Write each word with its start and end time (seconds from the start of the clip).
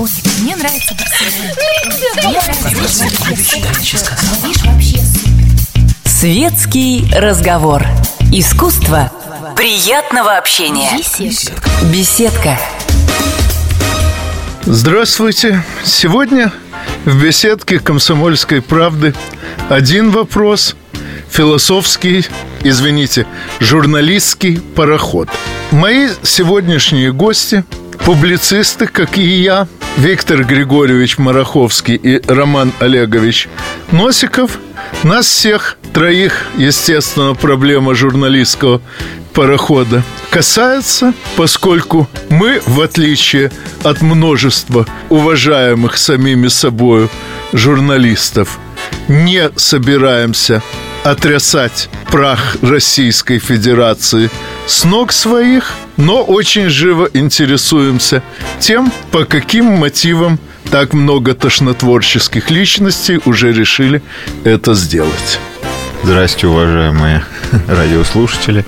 Ой, 0.00 0.08
мне 0.40 0.56
нравится 0.56 0.94
Светский 6.06 7.06
разговор. 7.14 7.84
Искусство 8.32 9.12
приятного 9.56 10.38
общения. 10.38 10.88
Беседка. 10.96 11.70
Беседка. 11.92 12.58
Здравствуйте. 14.64 15.62
Сегодня 15.84 16.50
в 17.04 17.22
беседке 17.22 17.78
«Комсомольской 17.78 18.62
правды» 18.62 19.14
один 19.68 20.12
вопрос– 20.12 20.76
философский, 21.30 22.24
извините, 22.62 23.26
журналистский 23.58 24.62
пароход. 24.62 25.28
Мои 25.70 26.08
сегодняшние 26.22 27.12
гости– 27.12 27.64
публицисты, 28.06 28.86
как 28.86 29.18
и 29.18 29.42
я, 29.42 29.68
Виктор 29.96 30.44
Григорьевич 30.44 31.18
Мараховский 31.18 31.96
и 31.96 32.22
Роман 32.26 32.72
Олегович 32.78 33.48
Носиков. 33.90 34.58
Нас 35.02 35.26
всех 35.26 35.78
троих, 35.92 36.46
естественно, 36.56 37.34
проблема 37.34 37.94
журналистского 37.94 38.80
парохода 39.34 40.02
касается, 40.30 41.12
поскольку 41.36 42.08
мы, 42.28 42.62
в 42.66 42.80
отличие 42.80 43.50
от 43.82 44.00
множества 44.00 44.86
уважаемых 45.08 45.98
самими 45.98 46.48
собою 46.48 47.10
журналистов, 47.52 48.58
не 49.08 49.50
собираемся 49.56 50.62
отрясать 51.04 51.88
прах 52.10 52.56
Российской 52.62 53.38
Федерации 53.38 54.30
с 54.66 54.84
ног 54.84 55.12
своих, 55.12 55.72
но 55.96 56.22
очень 56.22 56.68
живо 56.68 57.08
интересуемся 57.12 58.22
тем, 58.58 58.92
по 59.10 59.24
каким 59.24 59.66
мотивам 59.66 60.38
так 60.70 60.92
много 60.92 61.34
тошнотворческих 61.34 62.50
личностей 62.50 63.20
уже 63.24 63.52
решили 63.52 64.02
это 64.44 64.74
сделать. 64.74 65.40
Здрасте, 66.02 66.46
уважаемые 66.46 67.24
радиослушатели. 67.68 68.64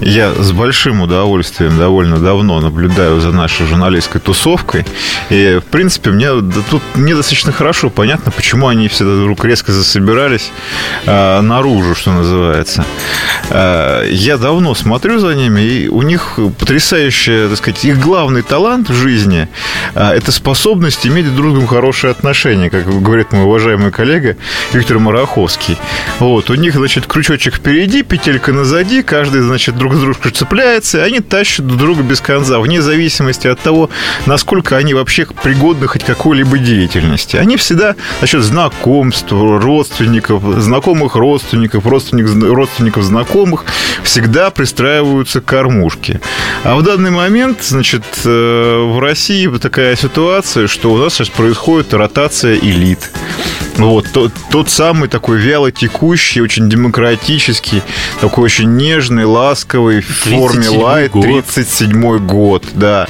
Я 0.00 0.32
с 0.34 0.50
большим 0.50 1.00
удовольствием 1.00 1.78
довольно 1.78 2.18
давно 2.18 2.60
наблюдаю 2.60 3.20
за 3.20 3.30
нашей 3.30 3.66
журналистской 3.66 4.20
тусовкой. 4.20 4.84
И, 5.30 5.60
в 5.64 5.70
принципе, 5.70 6.10
мне 6.10 6.28
тут 6.68 6.82
недостаточно 6.96 7.52
хорошо 7.52 7.88
понятно, 7.88 8.32
почему 8.32 8.66
они 8.66 8.88
все 8.88 9.04
вдруг 9.04 9.44
резко 9.44 9.72
засобирались 9.72 10.50
э, 11.06 11.40
наружу, 11.40 11.94
что 11.94 12.12
называется. 12.12 12.84
Э, 13.50 14.06
я 14.10 14.36
давно 14.36 14.74
смотрю 14.74 15.20
за 15.20 15.34
ними, 15.34 15.60
и 15.60 15.88
у 15.88 16.02
них 16.02 16.38
потрясающий, 16.58 17.48
так 17.48 17.58
сказать, 17.58 17.84
их 17.84 18.00
главный 18.00 18.42
талант 18.42 18.90
в 18.90 18.94
жизни 18.94 19.48
э,– 19.94 20.10
это 20.16 20.32
способность 20.32 21.06
иметь 21.06 21.32
друг 21.34 21.52
к 21.52 21.54
другу 21.54 21.66
хорошие 21.68 22.10
отношения, 22.10 22.70
как 22.70 22.86
говорит 22.86 23.32
мой 23.32 23.44
уважаемый 23.44 23.92
коллега 23.92 24.36
Виктор 24.72 24.98
Мараховский. 24.98 25.78
Вот, 26.18 26.50
у 26.50 26.55
них, 26.56 26.74
значит, 26.74 27.06
крючочек 27.06 27.54
впереди, 27.54 28.02
петелька 28.02 28.52
назади, 28.52 29.02
каждый, 29.02 29.42
значит, 29.42 29.76
друг 29.76 29.94
с 29.94 30.00
дружкой 30.00 30.32
цепляется, 30.32 30.98
и 30.98 31.00
они 31.00 31.20
тащат 31.20 31.66
друг 31.66 31.78
друга 31.78 32.02
без 32.02 32.20
конца, 32.20 32.58
вне 32.58 32.82
зависимости 32.82 33.46
от 33.46 33.60
того, 33.60 33.90
насколько 34.26 34.76
они 34.76 34.94
вообще 34.94 35.26
пригодны 35.26 35.86
хоть 35.86 36.04
какой-либо 36.04 36.58
деятельности. 36.58 37.36
Они 37.36 37.56
всегда 37.56 37.96
за 38.20 38.26
счет 38.26 38.42
знакомств, 38.42 39.30
родственников, 39.30 40.42
знакомых 40.60 41.16
родственников, 41.16 41.86
родственников, 41.86 42.36
родственников 42.42 43.02
знакомых 43.04 43.64
всегда 44.02 44.50
пристраиваются 44.50 45.40
к 45.40 45.44
кормушке. 45.44 46.20
А 46.64 46.76
в 46.76 46.82
данный 46.82 47.10
момент, 47.10 47.62
значит, 47.62 48.04
э, 48.24 48.78
в 48.78 48.98
России 48.98 49.46
такая 49.58 49.96
ситуация, 49.96 50.66
что 50.66 50.92
у 50.92 50.98
нас 50.98 51.14
сейчас 51.14 51.28
происходит 51.28 51.94
ротация 51.94 52.56
элит. 52.56 53.10
Вот, 53.76 54.06
тот, 54.10 54.32
тот 54.50 54.70
самый 54.70 55.08
такой 55.08 55.36
вяло 55.38 55.70
текущий, 55.70 56.40
очень 56.40 56.68
демократический, 56.70 57.82
такой 58.20 58.44
очень 58.44 58.74
нежный, 58.76 59.24
ласковый, 59.24 60.00
в 60.00 60.06
форме 60.06 60.68
лайт, 60.70 61.12
37-й 61.12 62.20
год, 62.20 62.64
да, 62.72 63.06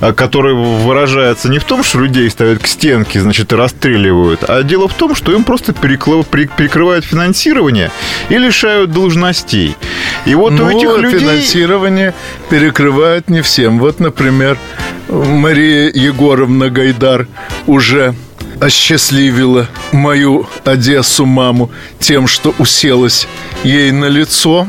а, 0.00 0.12
который 0.12 0.54
выражается 0.54 1.48
не 1.48 1.58
в 1.58 1.64
том, 1.64 1.82
что 1.82 1.98
людей 2.00 2.28
ставят 2.28 2.62
к 2.62 2.66
стенке, 2.66 3.20
значит, 3.20 3.52
и 3.52 3.56
расстреливают, 3.56 4.44
а 4.46 4.62
дело 4.62 4.86
в 4.86 4.94
том, 4.94 5.14
что 5.14 5.32
им 5.32 5.44
просто 5.44 5.72
перекрывают 5.72 7.06
финансирование 7.06 7.90
и 8.28 8.36
лишают 8.36 8.92
должностей. 8.92 9.76
И 10.26 10.34
вот 10.34 10.52
ну, 10.52 10.66
у 10.66 10.68
этих 10.68 10.98
людей... 10.98 11.20
финансирование 11.20 12.14
перекрывают 12.50 13.30
не 13.30 13.40
всем. 13.40 13.78
Вот, 13.78 13.98
например, 13.98 14.58
Мария 15.08 15.90
Егоровна 15.92 16.68
Гайдар 16.68 17.26
уже 17.66 18.14
осчастливила 18.62 19.66
мою 19.90 20.46
Одессу 20.64 21.26
маму 21.26 21.70
тем, 21.98 22.28
что 22.28 22.54
уселась 22.58 23.26
ей 23.64 23.90
на 23.90 24.04
лицо, 24.04 24.68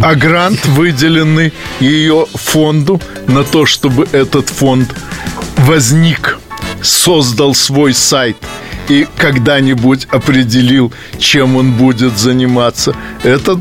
а 0.00 0.14
грант, 0.14 0.66
выделенный 0.66 1.52
ее 1.78 2.26
фонду 2.34 3.00
на 3.28 3.44
то, 3.44 3.66
чтобы 3.66 4.08
этот 4.12 4.48
фонд 4.48 4.92
возник, 5.56 6.38
создал 6.82 7.54
свой 7.54 7.94
сайт– 7.94 8.36
и 8.90 9.06
когда-нибудь 9.16 10.08
определил, 10.10 10.92
чем 11.18 11.56
он 11.56 11.72
будет 11.72 12.18
заниматься. 12.18 12.94
Этот 13.22 13.60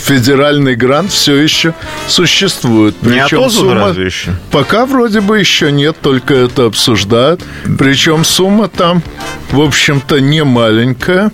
федеральный 0.00 0.76
грант 0.76 1.10
все 1.10 1.34
еще 1.34 1.74
существует. 2.06 2.94
Причем 3.00 3.40
Не 3.40 3.50
сумма 3.50 3.74
разве 3.74 4.06
еще? 4.06 4.30
Пока 4.52 4.86
вроде 4.86 5.20
бы 5.20 5.38
еще 5.38 5.72
нет, 5.72 5.96
только 6.00 6.34
это 6.34 6.66
обсуждают. 6.66 7.42
Причем 7.76 8.24
сумма 8.24 8.68
там, 8.68 9.02
в 9.50 9.60
общем-то, 9.60 10.20
не 10.20 10.44
маленькая. 10.44 11.32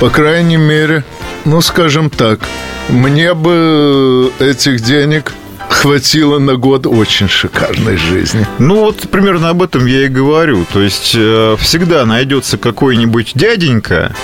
По 0.00 0.10
крайней 0.10 0.56
мере, 0.56 1.04
ну, 1.44 1.60
скажем 1.60 2.10
так, 2.10 2.40
мне 2.88 3.34
бы 3.34 4.32
этих 4.40 4.80
денег 4.80 5.32
хватило 5.84 6.38
на 6.38 6.56
год 6.56 6.86
очень 6.86 7.28
шикарной 7.28 7.98
жизни. 7.98 8.46
Ну 8.58 8.80
вот 8.80 9.10
примерно 9.10 9.50
об 9.50 9.62
этом 9.62 9.84
я 9.84 10.06
и 10.06 10.08
говорю. 10.08 10.64
То 10.72 10.80
есть 10.80 11.12
э, 11.14 11.56
всегда 11.60 12.06
найдется 12.06 12.56
какой-нибудь 12.56 13.32
дяденька, 13.34 14.16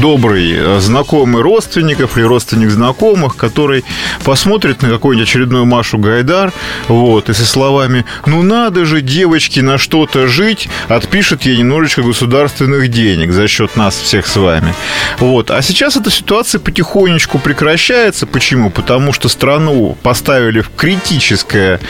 добрый 0.00 0.52
э, 0.52 0.80
знакомый 0.80 1.42
родственников 1.42 2.16
или 2.16 2.24
родственник 2.24 2.70
знакомых, 2.70 3.36
который 3.36 3.84
посмотрит 4.24 4.82
на 4.82 4.88
какую-нибудь 4.88 5.28
очередную 5.28 5.64
Машу 5.64 5.98
Гайдар, 5.98 6.52
вот, 6.88 7.28
и 7.28 7.34
со 7.34 7.44
словами 7.44 8.04
«Ну 8.26 8.42
надо 8.42 8.84
же, 8.84 9.00
девочки, 9.00 9.60
на 9.60 9.78
что-то 9.78 10.26
жить», 10.26 10.68
отпишет 10.88 11.42
ей 11.42 11.58
немножечко 11.58 12.02
государственных 12.02 12.88
денег 12.88 13.32
за 13.32 13.48
счет 13.48 13.76
нас 13.76 13.96
всех 13.96 14.26
с 14.26 14.36
вами. 14.36 14.74
Вот. 15.18 15.50
А 15.50 15.62
сейчас 15.62 15.96
эта 15.96 16.10
ситуация 16.10 16.58
потихонечку 16.60 17.38
прекращается. 17.38 18.26
Почему? 18.26 18.70
Потому 18.70 19.12
что 19.12 19.28
страну 19.28 19.96
поставили 20.02 20.60
в 20.60 20.70
критическое 20.74 21.80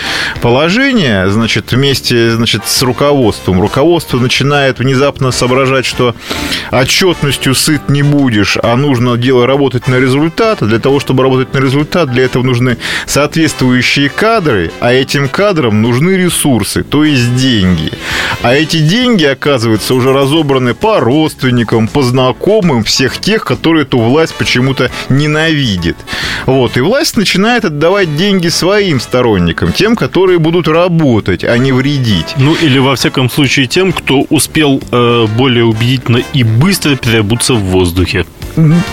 положение, 0.41 1.31
значит, 1.31 1.73
вместе 1.73 2.33
значит, 2.33 2.63
с 2.67 2.83
руководством. 2.83 3.61
Руководство 3.61 4.19
начинает 4.19 4.79
внезапно 4.79 5.31
соображать, 5.31 5.87
что 5.87 6.15
отчетностью 6.71 7.55
сыт 7.55 7.89
не 7.93 8.03
будешь, 8.03 8.57
а 8.63 8.77
нужно 8.77 9.17
дело 9.17 9.47
работать 9.47 9.87
на 9.89 9.97
результат. 9.97 10.59
Для 10.61 10.79
того, 10.79 11.01
чтобы 11.01 11.23
работать 11.23 11.53
на 11.55 11.59
результат, 11.59 12.11
для 12.11 12.25
этого 12.25 12.43
нужны 12.43 12.79
соответствующие 13.07 14.09
кадры, 14.09 14.71
а 14.81 14.93
этим 14.93 15.29
кадрам 15.29 15.83
нужны 15.83 16.11
ресурсы, 16.13 16.83
то 16.83 17.05
есть 17.05 17.37
деньги. 17.37 17.93
А 18.43 18.55
эти 18.55 18.79
деньги, 18.79 19.25
оказывается, 19.25 19.95
уже 19.95 20.13
разобраны 20.13 20.75
по 20.75 21.01
родственникам, 21.01 21.89
по 21.89 22.03
знакомым 22.03 22.85
всех 22.85 23.19
тех, 23.19 23.45
которые 23.45 23.83
эту 23.83 23.99
власть 23.99 24.35
почему-то 24.35 24.91
ненавидит. 25.09 25.97
Вот. 26.47 26.77
И 26.77 26.81
власть 26.81 27.17
начинает 27.17 27.65
отдавать 27.65 28.17
деньги 28.17 28.49
своим 28.49 29.01
сторонникам, 29.01 29.73
тем, 29.73 29.97
которые 29.97 30.39
будут 30.39 30.69
работать, 30.69 31.45
а 31.45 31.57
не 31.59 31.73
вредить. 31.73 32.35
Ну, 32.39 32.55
или, 32.55 32.79
во 32.79 32.97
всяком 32.97 33.31
случае, 33.31 33.67
тем, 33.67 33.93
кто 33.93 34.23
успел 34.31 34.81
э, 34.91 35.27
более 35.37 35.65
убедительно 35.65 36.23
и 36.33 36.43
быстро 36.43 36.97
переобуться 36.97 37.55
в 37.55 37.65
воздухе. 37.73 38.25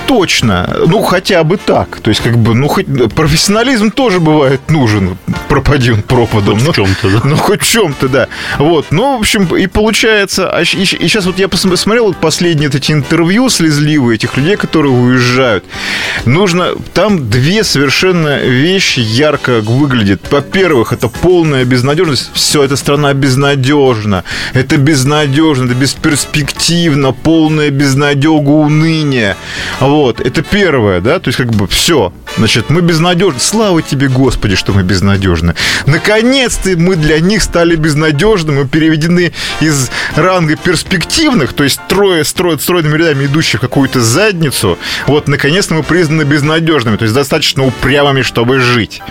Точно. 0.08 0.76
Ну, 0.88 1.02
хотя 1.02 1.44
бы 1.44 1.58
так. 1.58 2.00
То 2.02 2.10
есть, 2.10 2.22
как 2.22 2.38
бы, 2.38 2.56
ну, 2.56 2.68
хоть 2.68 2.86
профессионализм 3.14 3.92
тоже 3.92 4.20
бывает 4.20 4.62
нужен. 4.70 5.18
Пропади 5.48 5.92
он 5.92 6.02
пропадом. 6.02 6.60
Хоть 6.60 6.66
ну, 6.66 6.72
в 6.72 6.76
чем-то, 6.76 7.10
да. 7.10 7.22
Ну, 7.24 7.36
хоть 7.36 7.62
в 7.62 7.70
чем-то, 7.70 8.08
да. 8.08 8.28
Вот. 8.58 8.88
Ну, 8.92 9.18
в 9.18 9.20
общем, 9.20 9.46
и 9.56 9.68
получается... 9.68 10.50
А, 10.50 10.62
и, 10.62 10.64
и 10.64 10.86
сейчас 10.86 11.26
вот 11.26 11.40
я 11.40 11.48
посмотрел 11.48 12.08
вот 12.08 12.18
последние 12.18 12.70
вот 12.70 12.76
эти 12.76 12.92
интервью 12.92 13.50
слезливые 13.50 14.16
этих 14.16 14.38
людей, 14.38 14.56
которые 14.56 14.94
уезжают. 14.94 15.66
Нужно... 16.26 16.76
Там 16.94 17.30
две 17.30 17.64
совершенно 17.64 18.40
вещи 18.40 19.00
ярко 19.00 19.62
выглядят. 19.62 20.22
Во-первых, 20.32 20.94
это 20.94 21.08
полная 21.08 21.66
безнадежность. 21.66 22.32
Все, 22.34 22.64
эта 22.64 22.76
страна 22.76 23.14
безнадежна. 23.14 24.24
Это 24.54 24.78
безнадежно, 24.78 25.66
это 25.66 25.76
бесперспективно, 25.76 27.12
полная 27.12 27.70
безнадега, 27.70 28.50
уныние. 28.50 29.36
Вот, 29.80 30.20
это 30.20 30.42
первое, 30.42 31.02
да, 31.02 31.20
то 31.20 31.30
есть 31.30 31.38
как 31.38 31.52
бы 31.52 31.68
все, 31.68 32.14
значит, 32.38 32.70
мы 32.70 32.82
безнадежны. 32.82 33.40
Слава 33.40 33.82
тебе, 33.82 34.08
Господи, 34.08 34.56
что 34.56 34.74
мы 34.74 34.84
безнадежны. 34.84 35.56
Наконец-то 35.86 36.70
мы 36.78 36.96
для 36.96 37.20
них 37.20 37.44
стали 37.44 37.76
безнадежными, 37.76 38.60
мы 38.64 38.68
переведены 38.68 39.32
из 39.60 39.90
ранга 40.16 40.56
перспективных, 40.56 41.54
то 41.54 41.64
есть 41.64 41.80
трое 41.88 42.24
строят 42.24 42.62
стройными 42.62 42.98
рядами 42.98 43.26
идущих 43.26 43.62
какую-то 43.62 44.02
задницу, 44.02 44.78
вот, 45.08 45.28
наконец-то 45.28 45.74
мы 45.74 45.84
признаны 45.84 46.24
безнадежными, 46.24 46.98
то 46.98 47.04
есть 47.04 47.16
достаточно 47.16 47.66
упрямыми, 47.66 48.22
чтобы 48.22 48.60
жить. 48.60 49.02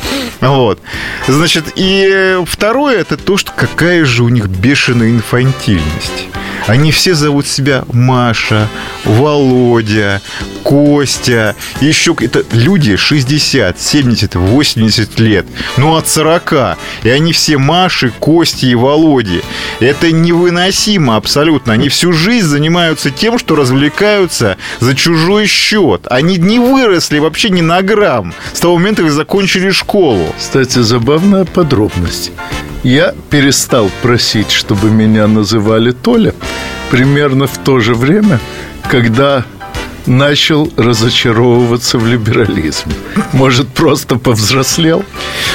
Вот. 0.40 0.80
Значит, 1.26 1.64
и 1.76 2.38
второе, 2.46 2.98
это 2.98 3.16
то, 3.16 3.36
что 3.36 3.52
какая 3.52 4.04
же 4.04 4.22
у 4.22 4.28
них 4.28 4.46
бешеная 4.46 5.10
инфантильность. 5.10 6.28
Они 6.66 6.92
все 6.92 7.14
зовут 7.14 7.46
себя 7.46 7.84
Маша, 7.92 8.68
Володя, 9.04 10.20
Костя. 10.62 11.56
Еще 11.80 12.14
это 12.20 12.44
люди 12.52 12.96
60, 12.96 13.80
70, 13.80 14.34
80 14.34 15.20
лет. 15.20 15.46
Ну, 15.76 15.96
от 15.96 16.08
40. 16.08 16.76
И 17.04 17.08
они 17.08 17.32
все 17.32 17.58
Маши, 17.58 18.10
Кости 18.10 18.66
и 18.66 18.74
Володи. 18.74 19.42
Это 19.80 20.12
невыносимо 20.12 21.16
абсолютно. 21.16 21.72
Они 21.72 21.88
всю 21.88 22.12
жизнь 22.12 22.46
занимаются 22.46 23.10
тем, 23.10 23.38
что 23.38 23.54
развлекаются 23.54 24.56
за 24.80 24.94
чужой 24.94 25.46
счет. 25.46 26.06
Они 26.10 26.36
не 26.36 26.58
выросли 26.58 27.18
вообще 27.18 27.50
ни 27.50 27.60
на 27.60 27.82
грамм 27.82 28.34
с 28.52 28.60
того 28.60 28.76
момента, 28.76 29.02
как 29.02 29.12
закончили 29.12 29.70
школу. 29.70 30.34
Кстати, 30.38 30.80
забавная 30.80 31.44
подробность. 31.44 32.32
Я 32.82 33.14
перестал 33.30 33.90
просить, 34.02 34.50
чтобы 34.50 34.90
меня 34.90 35.26
называли 35.26 35.90
Толя. 35.90 36.34
Примерно 36.90 37.46
в 37.46 37.58
то 37.58 37.80
же 37.80 37.94
время, 37.94 38.38
когда 38.90 39.44
начал 40.08 40.70
разочаровываться 40.76 41.98
в 41.98 42.06
либерализме. 42.06 42.94
Может, 43.32 43.68
просто 43.68 44.16
повзрослел? 44.16 45.04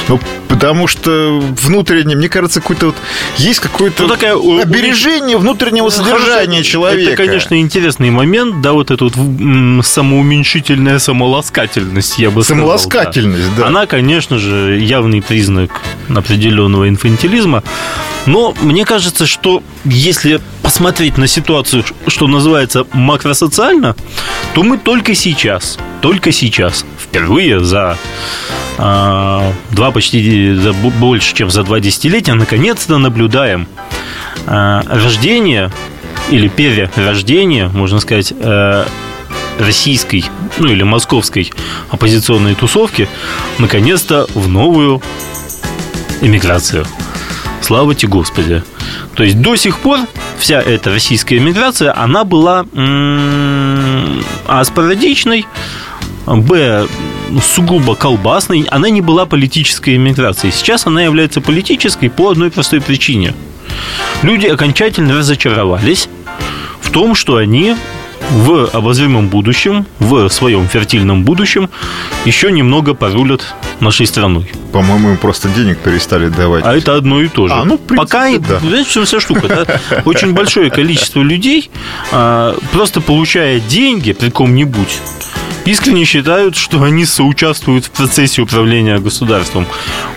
Ну, 0.07 0.19
потому 0.47 0.87
что 0.87 1.41
внутренне, 1.61 2.15
мне 2.15 2.29
кажется, 2.29 2.61
какой-то 2.61 2.87
вот 2.87 2.95
есть 3.37 3.59
какое-то 3.59 4.03
Ну, 4.03 4.09
такая, 4.09 4.35
обережение 4.35 5.37
внутреннего 5.37 5.89
содержания 5.89 6.57
Хорошо, 6.57 6.71
человека. 6.71 7.11
Это, 7.13 7.23
конечно, 7.23 7.59
интересный 7.59 8.11
момент, 8.11 8.61
да, 8.61 8.73
вот 8.73 8.91
эта 8.91 9.05
вот 9.05 9.13
самоуменьшительная 9.85 10.99
самоласкательность, 10.99 12.19
я 12.19 12.29
бы 12.29 12.43
сказал. 12.43 12.61
Самоласкательность, 12.61 13.55
да. 13.57 13.67
Она, 13.67 13.87
конечно 13.87 14.37
же, 14.37 14.79
явный 14.79 15.21
признак 15.21 15.71
определенного 16.09 16.87
инфантилизма. 16.87 17.63
Но 18.25 18.53
мне 18.61 18.85
кажется, 18.85 19.25
что 19.25 19.63
если 19.83 20.39
посмотреть 20.73 21.19
на 21.19 21.27
ситуацию, 21.27 21.83
что 22.07 22.25
называется 22.25 22.87
макросоциально, 22.93 23.95
то 24.55 24.63
мы 24.63 24.79
только 24.79 25.13
сейчас, 25.13 25.77
только 26.01 26.31
сейчас, 26.31 26.83
впервые 26.99 27.63
за 27.63 27.95
а, 28.79 29.53
два 29.69 29.91
почти 29.91 30.55
за 30.55 30.73
бо- 30.73 30.89
больше, 30.89 31.35
чем 31.35 31.51
за 31.51 31.61
два 31.61 31.79
десятилетия, 31.79 32.33
наконец-то 32.33 32.97
наблюдаем 32.97 33.67
а, 34.47 34.81
рождение 34.89 35.71
или 36.31 36.47
перерождение, 36.47 37.67
можно 37.67 37.99
сказать, 37.99 38.33
э, 38.35 38.85
российской, 39.59 40.25
ну 40.57 40.71
или 40.71 40.81
московской 40.81 41.53
оппозиционной 41.91 42.55
тусовки, 42.55 43.07
наконец-то 43.59 44.25
в 44.33 44.47
новую 44.47 45.03
эмиграцию. 46.21 46.87
Слава 47.61 47.93
тебе, 47.93 48.09
Господи. 48.09 48.63
То 49.15 49.23
есть 49.23 49.39
до 49.41 49.55
сих 49.55 49.79
пор 49.79 49.99
вся 50.37 50.61
эта 50.61 50.91
российская 50.91 51.37
эмиграция, 51.37 51.97
она 51.97 52.23
была 52.23 52.65
м, 52.73 54.23
а 54.47 54.63
спорадичной, 54.63 55.45
б 56.25 56.87
сугубо 57.41 57.95
колбасной, 57.95 58.67
она 58.69 58.89
не 58.89 59.01
была 59.01 59.25
политической 59.25 59.95
эмиграцией. 59.95 60.53
Сейчас 60.53 60.85
она 60.85 61.01
является 61.03 61.41
политической 61.41 62.09
по 62.09 62.29
одной 62.29 62.51
простой 62.51 62.81
причине. 62.81 63.33
Люди 64.21 64.47
окончательно 64.47 65.17
разочаровались 65.17 66.07
в 66.81 66.91
том, 66.91 67.15
что 67.15 67.37
они 67.37 67.75
в 68.31 68.69
обозримом 68.73 69.29
будущем, 69.29 69.85
в 69.99 70.29
своем 70.29 70.67
фертильном 70.67 71.23
будущем 71.23 71.69
еще 72.25 72.51
немного 72.51 72.93
порулят 72.93 73.53
нашей 73.79 74.07
страной. 74.07 74.51
По-моему, 74.71 75.11
им 75.11 75.17
просто 75.17 75.49
денег 75.49 75.79
перестали 75.79 76.29
давать. 76.29 76.63
А 76.65 76.75
это 76.75 76.95
одно 76.95 77.21
и 77.21 77.27
то 77.27 77.47
же. 77.47 77.53
А, 77.53 77.63
ну, 77.63 77.77
принципе, 77.77 77.95
Пока, 77.95 78.37
да. 78.39 78.59
знаете, 78.59 78.89
чем 78.89 79.05
вся 79.05 79.19
штука? 79.19 79.47
да? 79.47 80.01
Очень 80.05 80.33
большое 80.33 80.69
количество 80.71 81.21
людей, 81.21 81.69
а, 82.11 82.55
просто 82.71 83.01
получая 83.01 83.59
деньги 83.59 84.13
при 84.13 84.29
ком-нибудь, 84.29 84.99
искренне 85.65 86.05
считают, 86.05 86.55
что 86.55 86.81
они 86.83 87.05
соучаствуют 87.05 87.85
в 87.85 87.91
процессе 87.91 88.41
управления 88.41 88.99
государством. 88.99 89.65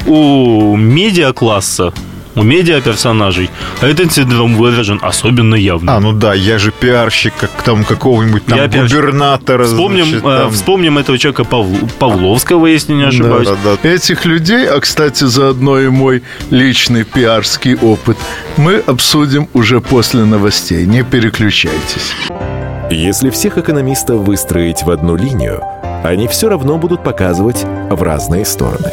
У 0.06 0.76
медиакласса, 0.76 1.92
у 2.36 2.42
медиаперсонажей 2.42 3.50
этот 3.80 4.12
синдром 4.12 4.54
выражен 4.56 5.00
особенно 5.02 5.54
явно. 5.54 5.96
А, 5.96 6.00
ну 6.00 6.12
да, 6.12 6.34
я 6.34 6.58
же 6.58 6.70
пиарщик, 6.70 7.34
как 7.38 7.50
там 7.64 7.84
какого-нибудь 7.84 8.44
там 8.46 8.58
Я 8.58 8.68
пиарщик. 8.68 8.96
губернатора. 8.96 9.64
Вспомним, 9.64 10.04
значит, 10.04 10.24
э, 10.24 10.38
там. 10.42 10.50
вспомним 10.52 10.98
этого 10.98 11.18
человека 11.18 11.42
Павл- 11.44 11.90
Павловского, 11.98 12.66
если 12.66 12.92
не 12.92 13.04
ошибаюсь. 13.04 13.48
Да, 13.48 13.56
да, 13.64 13.76
да. 13.82 13.88
Этих 13.88 14.24
людей, 14.26 14.66
а, 14.68 14.78
кстати, 14.80 15.24
заодно 15.24 15.80
и 15.80 15.88
мой 15.88 16.22
личный 16.50 17.04
пиарский 17.04 17.74
опыт, 17.74 18.16
мы 18.56 18.76
обсудим 18.86 19.48
уже 19.54 19.80
после 19.80 20.24
новостей. 20.24 20.86
Не 20.86 21.02
переключайтесь. 21.02 22.12
Если 22.90 23.30
всех 23.30 23.58
экономистов 23.58 24.20
выстроить 24.20 24.82
в 24.84 24.90
одну 24.90 25.16
линию, 25.16 25.60
они 26.04 26.28
все 26.28 26.48
равно 26.48 26.78
будут 26.78 27.02
показывать 27.02 27.64
в 27.90 28.00
разные 28.02 28.44
стороны. 28.44 28.92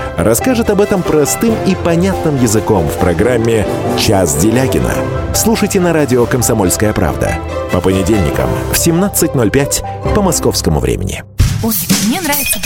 расскажет 0.23 0.69
об 0.69 0.81
этом 0.81 1.03
простым 1.03 1.55
и 1.65 1.75
понятным 1.75 2.41
языком 2.41 2.87
в 2.87 2.97
программе 2.97 3.65
«Час 3.97 4.35
Делягина». 4.35 4.93
Слушайте 5.33 5.79
на 5.79 5.93
радио 5.93 6.25
«Комсомольская 6.25 6.93
правда» 6.93 7.37
по 7.71 7.81
понедельникам 7.81 8.49
в 8.71 8.75
17.05 8.75 10.13
по 10.13 10.21
московскому 10.21 10.79
времени. 10.79 11.23
Ой, 11.63 11.73
мне 12.07 12.21
нравится 12.21 12.59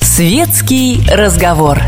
Светский 0.00 1.06
разговор. 1.10 1.78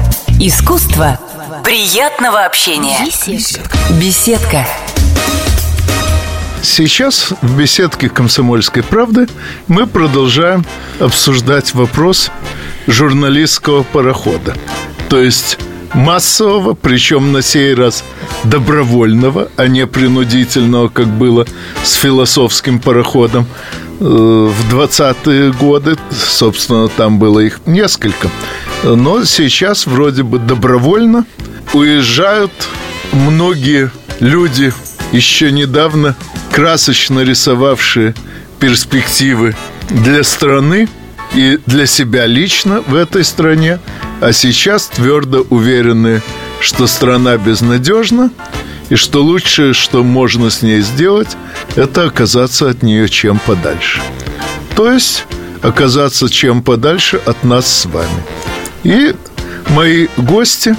Искусство 0.40 1.18
приятного 1.62 2.44
общения. 2.44 2.98
беседка. 3.04 3.78
Беседка. 4.00 4.66
Сейчас 6.64 7.30
в 7.42 7.58
беседке 7.58 8.08
«Комсомольской 8.08 8.82
правды» 8.82 9.28
мы 9.68 9.86
продолжаем 9.86 10.64
обсуждать 10.98 11.74
вопрос 11.74 12.30
журналистского 12.86 13.82
парохода. 13.82 14.54
То 15.10 15.20
есть 15.20 15.58
массового, 15.92 16.72
причем 16.72 17.32
на 17.32 17.42
сей 17.42 17.74
раз 17.74 18.02
добровольного, 18.44 19.50
а 19.56 19.66
не 19.68 19.86
принудительного, 19.86 20.88
как 20.88 21.06
было 21.06 21.46
с 21.82 21.92
философским 21.92 22.80
пароходом. 22.80 23.46
Э, 24.00 24.04
В 24.04 24.74
20-е 24.74 25.52
годы, 25.52 25.96
собственно, 26.10 26.88
там 26.88 27.18
было 27.18 27.40
их 27.40 27.60
несколько. 27.66 28.30
Но 28.82 29.24
сейчас 29.24 29.86
вроде 29.86 30.22
бы 30.22 30.38
добровольно 30.38 31.26
уезжают 31.74 32.52
многие 33.12 33.90
люди, 34.18 34.72
еще 35.14 35.52
недавно 35.52 36.16
красочно 36.52 37.20
рисовавшие 37.20 38.14
перспективы 38.58 39.54
для 39.88 40.24
страны 40.24 40.88
и 41.34 41.60
для 41.66 41.86
себя 41.86 42.26
лично 42.26 42.80
в 42.80 42.96
этой 42.96 43.24
стране, 43.24 43.78
а 44.20 44.32
сейчас 44.32 44.88
твердо 44.88 45.46
уверены, 45.50 46.20
что 46.60 46.88
страна 46.88 47.36
безнадежна 47.36 48.30
и 48.88 48.96
что 48.96 49.22
лучшее, 49.22 49.72
что 49.72 50.02
можно 50.02 50.50
с 50.50 50.62
ней 50.62 50.80
сделать, 50.80 51.36
это 51.76 52.06
оказаться 52.06 52.68
от 52.68 52.82
нее 52.82 53.08
чем 53.08 53.38
подальше. 53.38 54.00
То 54.74 54.90
есть 54.90 55.26
оказаться 55.62 56.28
чем 56.28 56.60
подальше 56.60 57.20
от 57.24 57.44
нас 57.44 57.66
с 57.66 57.86
вами. 57.86 58.24
И 58.82 59.14
мои 59.68 60.08
гости, 60.16 60.76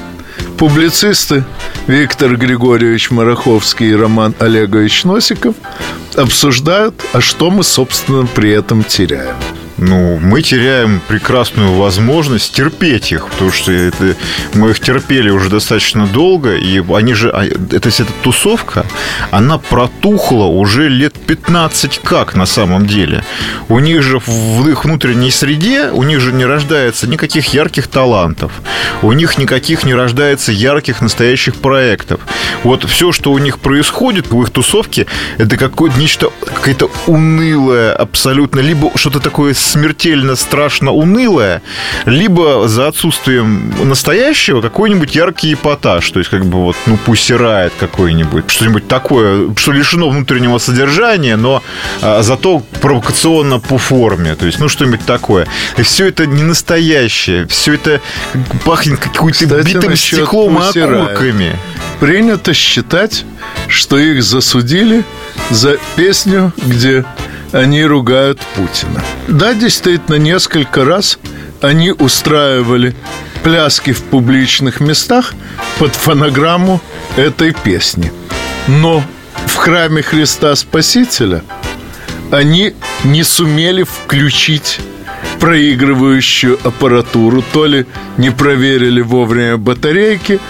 публицисты 0.58 1.46
Виктор 1.88 2.36
Григорьевич 2.36 3.12
Мараховский 3.12 3.92
и 3.92 3.96
Роман 3.96 4.34
Олегович 4.40 5.04
Носиков 5.04 5.56
обсуждают, 6.16 6.96
а 7.14 7.22
что 7.22 7.52
мы, 7.52 7.64
собственно, 7.64 8.26
при 8.26 8.50
этом 8.50 8.84
теряем. 8.84 9.36
Ну, 9.78 10.18
мы 10.22 10.42
теряем 10.42 11.02
прекрасную 11.08 11.74
возможность 11.74 12.54
терпеть 12.54 13.12
их, 13.12 13.28
потому 13.30 13.52
что 13.52 13.72
это, 13.72 14.16
мы 14.54 14.72
их 14.72 14.80
терпели 14.80 15.30
уже 15.30 15.50
достаточно 15.50 16.08
долго, 16.08 16.56
и 16.56 16.82
они 16.94 17.14
же, 17.14 17.30
а, 17.30 17.44
это, 17.44 17.90
эта 17.90 18.06
тусовка, 18.24 18.86
она 19.32 19.58
протухла 19.58 20.46
уже 20.46 20.88
лет 20.88 21.14
15 21.14 22.00
как 22.04 22.36
на 22.36 22.46
самом 22.46 22.86
деле. 22.86 23.24
У 23.68 23.80
них 23.80 24.02
же 24.02 24.20
в 24.26 24.68
их 24.68 24.86
внутренней 24.86 25.32
среде, 25.32 25.90
у 25.92 26.04
них 26.04 26.22
же 26.22 26.32
не 26.32 26.46
рождается 26.46 27.08
никаких 27.08 27.54
ярких 27.54 27.88
талантов, 27.88 28.52
у 29.02 29.12
них 29.12 29.38
никаких 29.38 29.84
не 29.84 29.94
рождается 29.94 30.52
ярких 30.52 31.02
настоящих 31.02 31.56
проектов. 31.56 32.22
Вот 32.64 32.86
все, 32.86 33.12
что 33.12 33.32
у 33.32 33.38
них 33.40 33.60
происходит 33.60 34.28
в 34.32 34.42
их 34.42 34.52
тусовке, 34.52 35.06
это 35.38 35.58
какое-то 35.58 36.00
нечто, 36.00 36.30
какая-то 36.46 36.90
унылая 37.08 37.94
абсолютно, 37.94 38.62
либо 38.62 38.92
что-то 38.96 39.20
такое 39.20 39.54
смертельно 39.66 40.36
страшно 40.36 40.92
унылое, 40.92 41.62
либо 42.06 42.68
за 42.68 42.88
отсутствием 42.88 43.74
настоящего 43.84 44.62
какой-нибудь 44.62 45.16
яркий 45.16 45.54
эпатаж, 45.54 46.10
то 46.12 46.20
есть 46.20 46.32
как 46.32 46.46
бы 46.46 46.64
вот, 46.64 46.76
ну, 46.86 46.98
пусть 47.06 47.32
рает 47.32 47.74
какой-нибудь, 47.80 48.50
что-нибудь 48.50 48.88
такое, 48.88 49.54
что 49.56 49.72
лишено 49.72 50.10
внутреннего 50.10 50.58
содержания, 50.58 51.36
но 51.36 51.64
а, 52.02 52.22
зато 52.22 52.60
провокационно 52.82 53.60
по 53.60 53.78
форме, 53.78 54.36
то 54.36 54.46
есть, 54.46 54.60
ну, 54.60 54.70
что-нибудь 54.70 55.06
такое. 55.06 55.48
И 55.78 55.82
все 55.82 56.08
это 56.08 56.26
не 56.26 56.44
настоящее, 56.44 57.48
все 57.48 57.74
это 57.74 58.02
пахнет 58.64 59.00
какой-то 59.00 59.46
битым 59.64 59.96
стеклом 59.96 60.60
и 60.60 60.80
окурками. 60.80 61.58
Принято 62.00 62.54
считать, 62.54 63.26
что 63.68 63.98
их 63.98 64.24
засудили 64.24 65.04
за 65.50 65.78
песню, 65.96 66.54
где 66.58 67.06
они 67.56 67.86
ругают 67.86 68.42
Путина. 68.56 69.02
Да, 69.30 69.54
действительно, 69.54 70.16
несколько 70.16 70.84
раз 70.84 71.18
они 71.62 71.92
устраивали 71.92 72.94
пляски 73.44 73.94
в 73.94 74.04
публичных 74.04 74.82
местах 74.82 75.34
под 75.80 75.96
фонограмму 75.96 76.82
этой 77.16 77.54
песни. 77.54 78.12
Но 78.68 79.02
в 79.46 79.56
храме 79.56 80.02
Христа 80.02 80.54
Спасителя 80.56 81.44
они 82.30 82.74
не 83.06 83.24
сумели 83.24 83.84
включить 83.84 84.80
проигрывающую 85.40 86.60
аппаратуру, 86.62 87.42
то 87.54 87.66
ли 87.66 87.86
не 88.18 88.32
проверили 88.32 89.00
вовремя 89.00 89.56
батарейки, 89.56 90.42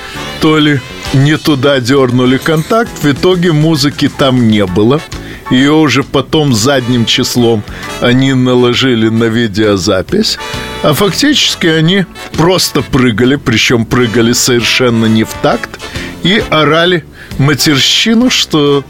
то 0.41 0.57
ли 0.57 0.79
не 1.13 1.37
туда 1.37 1.79
дернули 1.79 2.37
контакт. 2.37 2.91
В 3.03 3.11
итоге 3.11 3.51
музыки 3.51 4.09
там 4.09 4.47
не 4.47 4.65
было. 4.65 5.01
Ее 5.49 5.73
уже 5.73 6.03
потом 6.03 6.53
задним 6.53 7.05
числом 7.05 7.63
они 8.01 8.33
наложили 8.33 9.09
на 9.09 9.25
видеозапись. 9.25 10.37
А 10.83 10.93
фактически 10.93 11.67
они 11.67 12.05
просто 12.33 12.81
прыгали, 12.81 13.35
причем 13.35 13.85
прыгали 13.85 14.33
совершенно 14.33 15.05
не 15.05 15.23
в 15.23 15.33
такт, 15.41 15.79
и 16.23 16.43
орали 16.49 17.05
матерщину, 17.37 18.29
что 18.29 18.83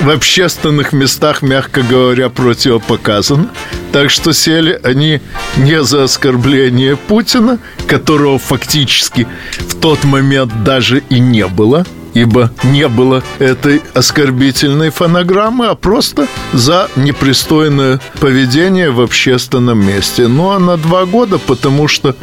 в 0.00 0.08
общественных 0.08 0.92
местах, 0.92 1.42
мягко 1.42 1.82
говоря, 1.82 2.30
противопоказано. 2.30 3.50
Так 3.92 4.10
что 4.10 4.32
сели 4.32 4.80
они 4.82 5.20
не 5.56 5.82
за 5.82 6.04
оскорбление 6.04 6.96
Путина, 6.96 7.58
которого 7.86 8.38
фактически 8.38 9.26
в 9.58 9.78
тот 9.80 10.04
момент 10.04 10.64
даже 10.64 11.02
и 11.10 11.18
не 11.18 11.46
было, 11.46 11.84
ибо 12.14 12.50
не 12.64 12.88
было 12.88 13.22
этой 13.38 13.82
оскорбительной 13.94 14.90
фонограммы, 14.90 15.66
а 15.66 15.74
просто 15.74 16.26
за 16.52 16.88
непристойное 16.96 18.00
поведение 18.20 18.90
в 18.90 19.00
общественном 19.00 19.84
месте. 19.86 20.28
Ну 20.28 20.50
а 20.50 20.58
на 20.58 20.76
два 20.76 21.06
года, 21.06 21.38
потому 21.38 21.88
что, 21.88 22.16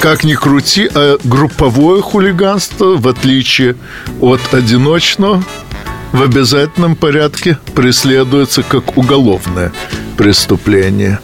как 0.00 0.24
ни 0.24 0.34
крути, 0.34 0.88
а 0.94 1.18
групповое 1.24 2.02
хулиганство, 2.02 2.96
в 2.96 3.08
отличие 3.08 3.76
от 4.20 4.40
одиночного, 4.52 5.42
в 6.12 6.22
обязательном 6.22 6.94
порядке 6.94 7.58
преследуется 7.74 8.62
как 8.62 8.96
уголовное 8.98 9.72
преступление. 10.16 11.20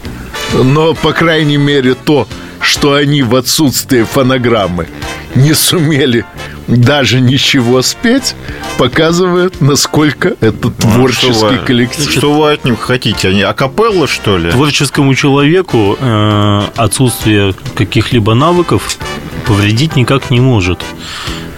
Но, 0.53 0.95
по 0.95 1.13
крайней 1.13 1.57
мере, 1.57 1.93
то, 1.93 2.27
что 2.59 2.93
они 2.93 3.21
в 3.21 3.35
отсутствие 3.35 4.05
фонограммы 4.05 4.87
не 5.35 5.53
сумели 5.53 6.25
даже 6.69 7.19
ничего 7.19 7.81
спеть, 7.81 8.35
показывает, 8.77 9.59
насколько 9.61 10.35
это 10.39 10.69
творческий 10.69 11.29
А 11.29 11.33
Что 11.33 11.47
вы- 11.49 11.57
коллектив. 11.57 12.11
Что 12.11 12.33
вы 12.33 12.53
от 12.53 12.65
них 12.65 12.79
хотите? 12.79 13.29
Они 13.29 13.41
акапелла, 13.41 14.07
что 14.07 14.37
ли? 14.37 14.51
Творческому 14.51 15.15
человеку 15.15 15.97
э, 15.99 16.61
отсутствие 16.75 17.53
каких-либо 17.75 18.33
навыков 18.35 18.97
повредить 19.45 19.95
никак 19.95 20.29
не 20.29 20.39
может. 20.39 20.79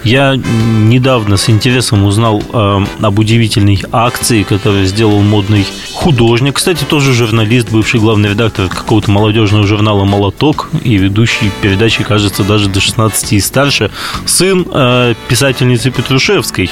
Я 0.04 0.34
недавно 0.36 1.36
с 1.36 1.48
интересом 1.48 2.04
узнал 2.04 2.42
э, 2.52 2.84
об 3.00 3.18
удивительной 3.18 3.80
акции, 3.92 4.42
которую 4.42 4.86
сделал 4.86 5.20
модный 5.20 5.64
художник. 5.92 6.56
Кстати, 6.56 6.82
тоже 6.84 7.12
журналист, 7.12 7.70
бывший 7.70 8.00
главный 8.00 8.30
редактор 8.30 8.68
какого-то 8.68 9.10
молодежного 9.12 9.64
журнала 9.66 10.04
«Молоток» 10.04 10.70
и 10.82 10.96
ведущий 10.96 11.50
передачи, 11.60 12.02
кажется, 12.02 12.42
даже 12.42 12.68
до 12.68 12.80
16 12.80 13.32
и 13.32 13.40
старше, 13.40 13.90
сын 14.26 14.66
э, 14.72 15.14
писательницы 15.28 15.90
Петрушевской. 15.92 16.70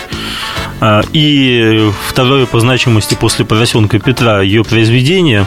А, 0.81 1.03
И 1.13 1.89
второе 2.09 2.47
по 2.47 2.59
значимости 2.59 3.15
после 3.15 3.45
«Поросенка 3.45 4.01
Петра» 4.01 4.43
ее 4.43 4.65
произведение, 4.65 5.47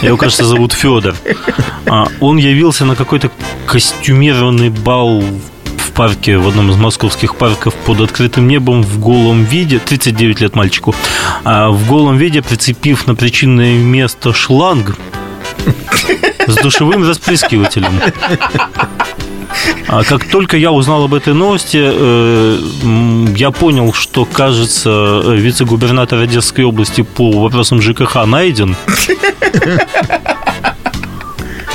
его, 0.00 0.16
кажется, 0.16 0.44
зовут 0.44 0.72
Федор. 0.72 1.14
А, 1.86 2.06
Он 2.20 2.36
явился 2.36 2.84
на 2.84 2.94
какой-то 2.94 3.32
костюмированный 3.66 4.68
бал 4.68 5.24
парке, 6.00 6.38
в 6.38 6.48
одном 6.48 6.70
из 6.70 6.76
московских 6.76 7.36
парков 7.36 7.74
под 7.74 8.00
открытым 8.00 8.48
небом 8.48 8.82
в 8.82 8.98
голом 8.98 9.44
виде, 9.44 9.78
39 9.78 10.40
лет 10.40 10.56
мальчику, 10.56 10.94
а, 11.44 11.68
в 11.68 11.86
голом 11.86 12.16
виде 12.16 12.40
прицепив 12.40 13.06
на 13.06 13.14
причинное 13.14 13.76
место 13.76 14.32
шланг 14.32 14.96
с 16.46 16.54
душевым 16.56 17.06
распрыскивателем. 17.06 18.00
А 19.88 20.02
как 20.04 20.24
только 20.24 20.56
я 20.56 20.72
узнал 20.72 21.04
об 21.04 21.12
этой 21.12 21.34
новости, 21.34 21.78
э, 21.82 22.58
я 23.36 23.50
понял, 23.50 23.92
что, 23.92 24.24
кажется, 24.24 25.22
вице-губернатор 25.26 26.18
Одесской 26.18 26.64
области 26.64 27.02
по 27.02 27.30
вопросам 27.30 27.82
ЖКХ 27.82 28.24
найден. 28.24 28.74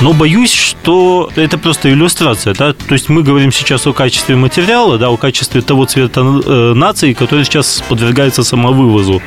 Но 0.02 0.12
боюсь, 0.12 0.52
что 0.52 1.30
это 1.36 1.56
просто 1.56 1.90
иллюстрация, 1.90 2.54
да. 2.54 2.74
То 2.74 2.92
есть 2.92 3.08
мы 3.08 3.22
говорим 3.22 3.50
сейчас 3.50 3.86
о 3.86 3.94
качестве 3.94 4.36
материала, 4.36 4.98
да, 4.98 5.08
о 5.08 5.16
качестве 5.16 5.62
того 5.62 5.86
цвета 5.86 6.20
э, 6.20 6.72
нации, 6.74 7.14
который 7.14 7.44
сейчас 7.46 7.82
подвергается 7.88 8.42
самовывозу 8.44 9.22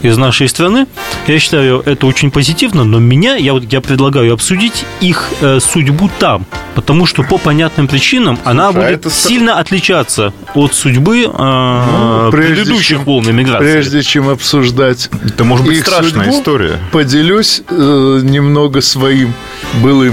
из 0.00 0.16
нашей 0.16 0.48
страны. 0.48 0.86
Я 1.26 1.38
считаю, 1.38 1.82
это 1.84 2.06
очень 2.06 2.30
позитивно, 2.30 2.84
но 2.84 2.98
меня, 2.98 3.36
я, 3.36 3.52
вот, 3.52 3.70
я 3.70 3.82
предлагаю 3.82 4.32
обсудить 4.32 4.86
их 5.02 5.28
э, 5.42 5.60
судьбу 5.60 6.10
там, 6.18 6.46
потому 6.74 7.04
что 7.04 7.22
по 7.22 7.36
понятным 7.36 7.86
причинам 7.86 8.38
она 8.44 8.72
Слушай, 8.72 8.86
а 8.86 8.88
будет 8.88 9.00
это 9.00 9.10
с- 9.10 9.22
сильно 9.26 9.58
отличаться 9.58 10.32
от 10.54 10.72
судьбы 10.72 11.24
э, 11.24 11.26
Ну, 11.28 12.30
предыдущих 12.30 12.86
чем- 12.98 13.04
волн 13.04 13.30
эмиграции. 13.30 13.70
Прежде 13.72 14.02
чем 14.02 14.30
обсуждать 14.30 15.10
Это 15.26 15.44
может 15.44 15.66
быть 15.66 15.76
их 15.76 15.82
страшная 15.84 16.24
судьбу, 16.24 16.38
история. 16.38 16.78
Поделюсь 16.90 17.60
э, 17.68 18.20
немного 18.22 18.80
своим 18.80 19.34
былым 19.82 20.05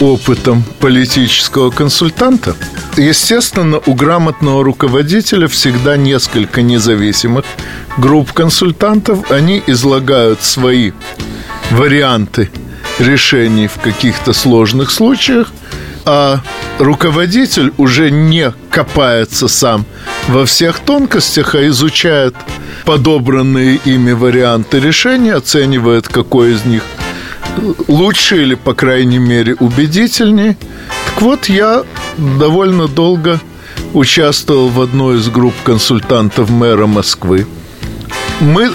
опытом 0.00 0.64
политического 0.80 1.70
консультанта. 1.70 2.54
Естественно, 2.96 3.80
у 3.86 3.94
грамотного 3.94 4.64
руководителя 4.64 5.48
всегда 5.48 5.96
несколько 5.96 6.62
независимых 6.62 7.44
групп 7.98 8.32
консультантов. 8.32 9.30
Они 9.30 9.62
излагают 9.66 10.42
свои 10.42 10.92
варианты 11.70 12.50
решений 12.98 13.66
в 13.66 13.80
каких-то 13.80 14.32
сложных 14.32 14.90
случаях, 14.90 15.52
а 16.04 16.40
руководитель 16.78 17.72
уже 17.78 18.10
не 18.10 18.52
копается 18.70 19.48
сам 19.48 19.86
во 20.28 20.44
всех 20.44 20.80
тонкостях, 20.80 21.54
а 21.54 21.66
изучает 21.68 22.34
подобранные 22.84 23.80
ими 23.84 24.12
варианты 24.12 24.80
решения, 24.80 25.34
оценивает, 25.34 26.08
какой 26.08 26.52
из 26.52 26.64
них 26.64 26.82
лучше 27.88 28.42
или, 28.42 28.54
по 28.54 28.74
крайней 28.74 29.18
мере, 29.18 29.54
убедительнее. 29.54 30.56
Так 31.06 31.22
вот, 31.22 31.48
я 31.48 31.84
довольно 32.16 32.88
долго 32.88 33.40
участвовал 33.92 34.68
в 34.68 34.80
одной 34.80 35.18
из 35.18 35.28
групп 35.28 35.54
консультантов 35.64 36.50
мэра 36.50 36.86
Москвы. 36.86 37.46
Мы 38.40 38.72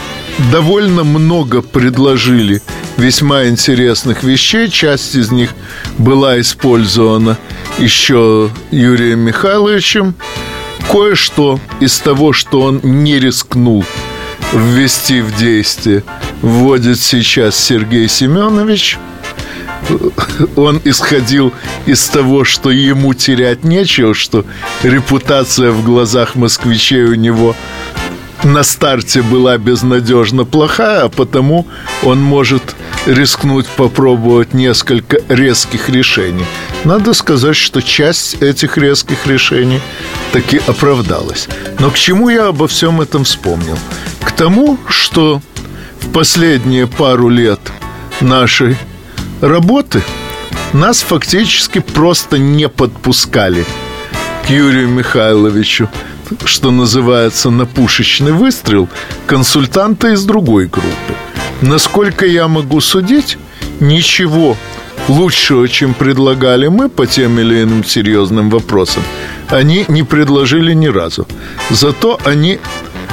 довольно 0.52 1.04
много 1.04 1.62
предложили 1.62 2.62
весьма 2.98 3.48
интересных 3.48 4.24
вещей. 4.24 4.70
Часть 4.70 5.16
из 5.16 5.32
них 5.32 5.52
была 5.98 6.40
использована 6.40 7.38
еще 7.78 8.50
Юрием 8.72 9.20
Михайловичем. 9.20 10.16
Кое-что 10.90 11.60
из 11.80 12.00
того, 12.00 12.34
что 12.34 12.62
он 12.62 12.80
не 12.84 13.20
рискнул 13.20 13.86
ввести 14.54 15.22
в 15.22 15.36
действие, 15.38 16.04
вводит 16.42 17.00
сейчас 17.00 17.58
Сергей 17.58 18.08
Семенович. 18.08 18.98
он 20.56 20.82
исходил 20.84 21.54
из 21.86 22.08
того, 22.08 22.44
что 22.44 22.70
ему 22.72 23.14
терять 23.14 23.64
нечего, 23.64 24.14
что 24.14 24.46
репутация 24.84 25.72
в 25.72 25.84
глазах 25.84 26.36
москвичей 26.36 27.04
у 27.04 27.16
него 27.16 27.56
на 28.44 28.64
старте 28.64 29.22
была 29.22 29.58
безнадежно 29.58 30.46
плохая, 30.46 31.04
а 31.04 31.10
потому 31.10 31.68
он 32.04 32.22
может 32.22 32.76
рискнуть 33.06 33.68
попробовать 33.68 34.54
несколько 34.54 35.18
резких 35.28 35.90
решений. 35.90 36.46
Надо 36.86 37.14
сказать, 37.14 37.58
что 37.58 37.82
часть 37.82 38.42
этих 38.42 38.78
резких 38.78 39.28
решений 39.28 39.82
таки 40.32 40.62
оправдалась. 40.68 41.48
Но 41.80 41.92
к 41.92 41.96
чему 41.96 42.30
я 42.30 42.48
обо 42.48 42.68
всем 42.68 43.02
этом 43.02 43.26
вспомнил? 43.26 43.78
К 44.24 44.32
тому, 44.32 44.78
что 44.88 45.42
в 46.02 46.12
последние 46.12 46.88
пару 46.88 47.30
лет 47.30 47.60
нашей 48.22 48.78
работы 49.42 50.02
нас 50.74 51.02
фактически 51.02 51.80
просто 51.80 52.38
не 52.38 52.68
подпускали 52.70 53.66
к 54.46 54.50
Юрию 54.50 54.90
Михайловичу 54.90 55.90
что 56.46 56.72
называется, 56.72 57.50
на 57.50 57.66
пушечный 57.66 58.32
выстрел 58.32 58.88
консультанта 59.26 60.10
из 60.10 60.24
другой 60.26 60.68
группы. 60.68 61.14
Насколько 61.62 62.26
я 62.26 62.48
могу 62.48 62.82
судить, 62.82 63.38
ничего 63.80 64.56
лучшего, 65.08 65.68
чем 65.68 65.94
предлагали 65.94 66.68
мы 66.68 66.90
по 66.90 67.08
тем 67.08 67.40
или 67.40 67.64
иным 67.64 67.84
серьезным 67.84 68.50
вопросам, 68.50 69.04
они 69.50 69.86
не 69.88 70.04
предложили 70.04 70.74
ни 70.74 70.88
разу. 70.88 71.28
Зато 71.70 72.20
они 72.24 72.60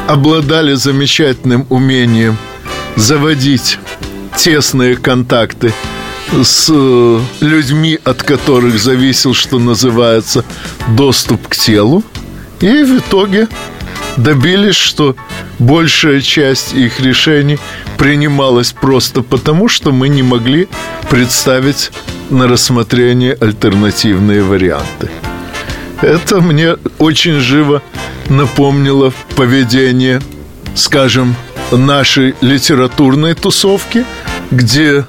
обладали 0.06 0.74
замечательным 0.74 1.66
умением 1.70 2.36
заводить 2.96 3.78
тесные 4.36 4.96
контакты 4.96 5.72
с 6.42 6.68
э, 6.70 7.20
людьми, 7.40 7.98
от 8.04 8.22
которых 8.22 8.78
зависел, 8.78 9.34
что 9.34 9.58
называется, 9.58 10.44
доступ 10.88 11.48
к 11.48 11.56
телу. 11.56 12.02
И 12.60 12.82
в 12.82 12.98
итоге 12.98 13.48
добились, 14.16 14.74
что 14.74 15.14
большая 15.58 16.20
часть 16.20 16.74
их 16.74 17.00
решений 17.00 17.58
принималась 17.98 18.72
просто 18.72 19.22
потому, 19.22 19.68
что 19.68 19.92
мы 19.92 20.08
не 20.08 20.22
могли 20.22 20.68
представить 21.10 21.92
на 22.30 22.48
рассмотрение 22.48 23.36
альтернативные 23.40 24.42
варианты. 24.42 25.10
Это 26.02 26.40
мне 26.40 26.76
очень 26.98 27.40
живо 27.40 27.82
напомнило 28.28 29.12
поведение, 29.34 30.20
скажем, 30.74 31.36
нашей 31.72 32.34
литературной 32.40 33.34
тусовки, 33.34 34.04
где 34.50 35.04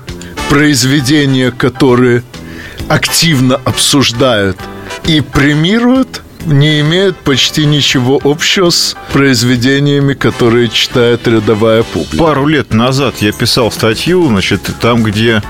произведения, 0.50 1.52
которые 1.52 2.24
активно 2.88 3.56
обсуждают 3.56 4.58
и 5.06 5.22
премируют– 5.22 6.22
не 6.48 6.80
имеют 6.80 7.18
почти 7.18 7.66
ничего 7.66 8.20
общего 8.24 8.70
с 8.70 8.96
произведениями, 9.12 10.13
которые 10.13 10.70
читает 10.70 11.27
рядовая 11.27 11.84
публика. 11.84 12.18
Пару 12.18 12.48
лет 12.48 12.74
назад 12.74 13.16
я 13.22 13.32
писал 13.32 13.72
статью, 13.72 14.27
значит, 14.27 14.62
там, 14.80 15.04
где 15.04 15.44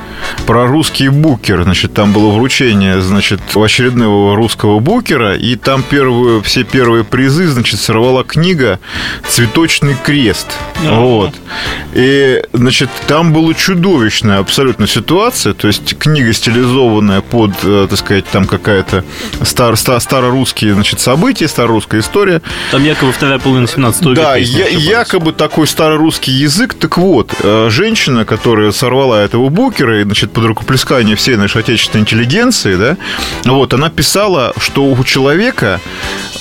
про 0.46 0.66
русский 0.66 1.10
букер, 1.10 1.64
значит, 1.64 1.94
там 1.94 2.12
было 2.12 2.32
вручение, 2.32 3.02
значит, 3.02 3.40
очередного 3.56 4.36
русского 4.36 4.80
букера, 4.80 5.36
и 5.36 5.56
там 5.56 5.84
первые, 5.84 6.42
все 6.42 6.64
первые 6.64 7.04
призы, 7.04 7.48
значит, 7.48 7.80
сорвала 7.80 8.24
книга 8.24 8.80
«Цветочный 9.28 9.96
крест». 10.04 10.48
Uh-huh. 10.84 11.00
Вот. 11.00 11.36
И, 11.94 12.42
значит, 12.54 12.90
там 13.08 13.34
была 13.34 13.54
чудовищная 13.54 14.40
абсолютно 14.40 14.88
ситуация, 14.88 15.54
то 15.54 15.68
есть 15.68 15.98
книга 15.98 16.34
стилизованная 16.34 17.22
под, 17.22 17.52
э, 17.64 17.88
так 17.90 18.00
сказать, 18.00 18.26
там 18.28 18.46
какая-то 18.46 19.04
стар, 19.44 19.76
стар, 19.78 20.00
старорусские, 20.00 20.74
значит, 20.74 20.87
события, 20.96 21.48
старорусская 21.48 22.02
история. 22.02 22.42
Там 22.72 22.84
якобы 22.84 23.12
вторая 23.12 23.40
половина 23.40 23.68
17 23.68 24.06
века. 24.06 24.16
Да, 24.16 24.36
я, 24.36 24.68
якобы 24.68 25.34
такой 25.34 25.68
старорусский 25.68 26.34
язык. 26.34 26.74
Так 26.74 26.98
вот, 26.98 27.34
э, 27.42 27.70
женщина, 27.70 28.26
которая 28.26 28.72
сорвала 28.72 29.24
этого 29.24 29.50
букера, 29.50 30.02
и, 30.02 30.04
значит, 30.04 30.32
под 30.32 30.46
рукоплескание 30.46 31.16
всей 31.16 31.36
нашей 31.36 31.62
отечественной 31.62 32.02
интеллигенции, 32.02 32.76
да, 32.76 32.98
вот, 33.46 33.74
она 33.74 33.90
писала, 33.90 34.54
что 34.58 34.86
у 34.86 35.04
человека, 35.04 35.80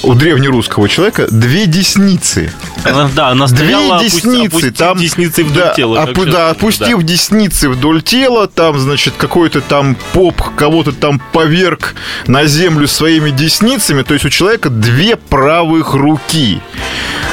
у 0.06 0.14
древнерусского 0.14 0.88
человека, 0.88 1.26
две 1.30 1.66
десницы. 1.66 2.52
Она, 2.84 3.10
да, 3.14 3.28
она 3.28 3.48
стояла, 3.48 3.98
две 3.98 4.08
десницы, 4.08 4.46
опустив 4.46 4.76
там, 4.76 4.98
десницы 4.98 5.44
вдоль 5.44 5.62
да, 5.62 5.74
тела. 5.74 6.02
Оп, 6.04 6.24
да, 6.26 6.50
опустив 6.50 6.98
да. 6.98 7.02
десницы 7.02 7.68
вдоль 7.68 8.02
тела, 8.02 8.46
там, 8.46 8.78
значит, 8.78 9.14
какой-то 9.16 9.60
там 9.60 9.96
поп 10.12 10.40
кого-то 10.56 10.92
там 10.92 11.20
поверг 11.32 11.94
на 12.26 12.46
землю 12.46 12.86
своими 12.86 13.30
десницами, 13.30 14.02
то 14.02 14.14
есть 14.14 14.24
у 14.24 14.30
человека 14.30 14.70
две 14.70 15.16
правых 15.16 15.94
руки. 15.94 16.60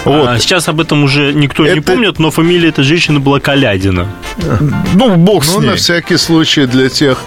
Вот. 0.05 0.27
А 0.27 0.39
сейчас 0.39 0.67
об 0.67 0.81
этом 0.81 1.03
уже 1.03 1.33
никто 1.33 1.65
это... 1.65 1.75
не 1.75 1.81
помнит, 1.81 2.19
но 2.19 2.31
фамилия 2.31 2.69
этой 2.69 2.83
женщины 2.83 3.19
была 3.19 3.39
Калядина. 3.39 4.07
Ну, 4.93 5.15
бог 5.15 5.45
с 5.45 5.53
ну, 5.53 5.61
ней. 5.61 5.69
на 5.69 5.75
всякий 5.75 6.17
случай 6.17 6.65
для 6.65 6.89
тех, 6.89 7.19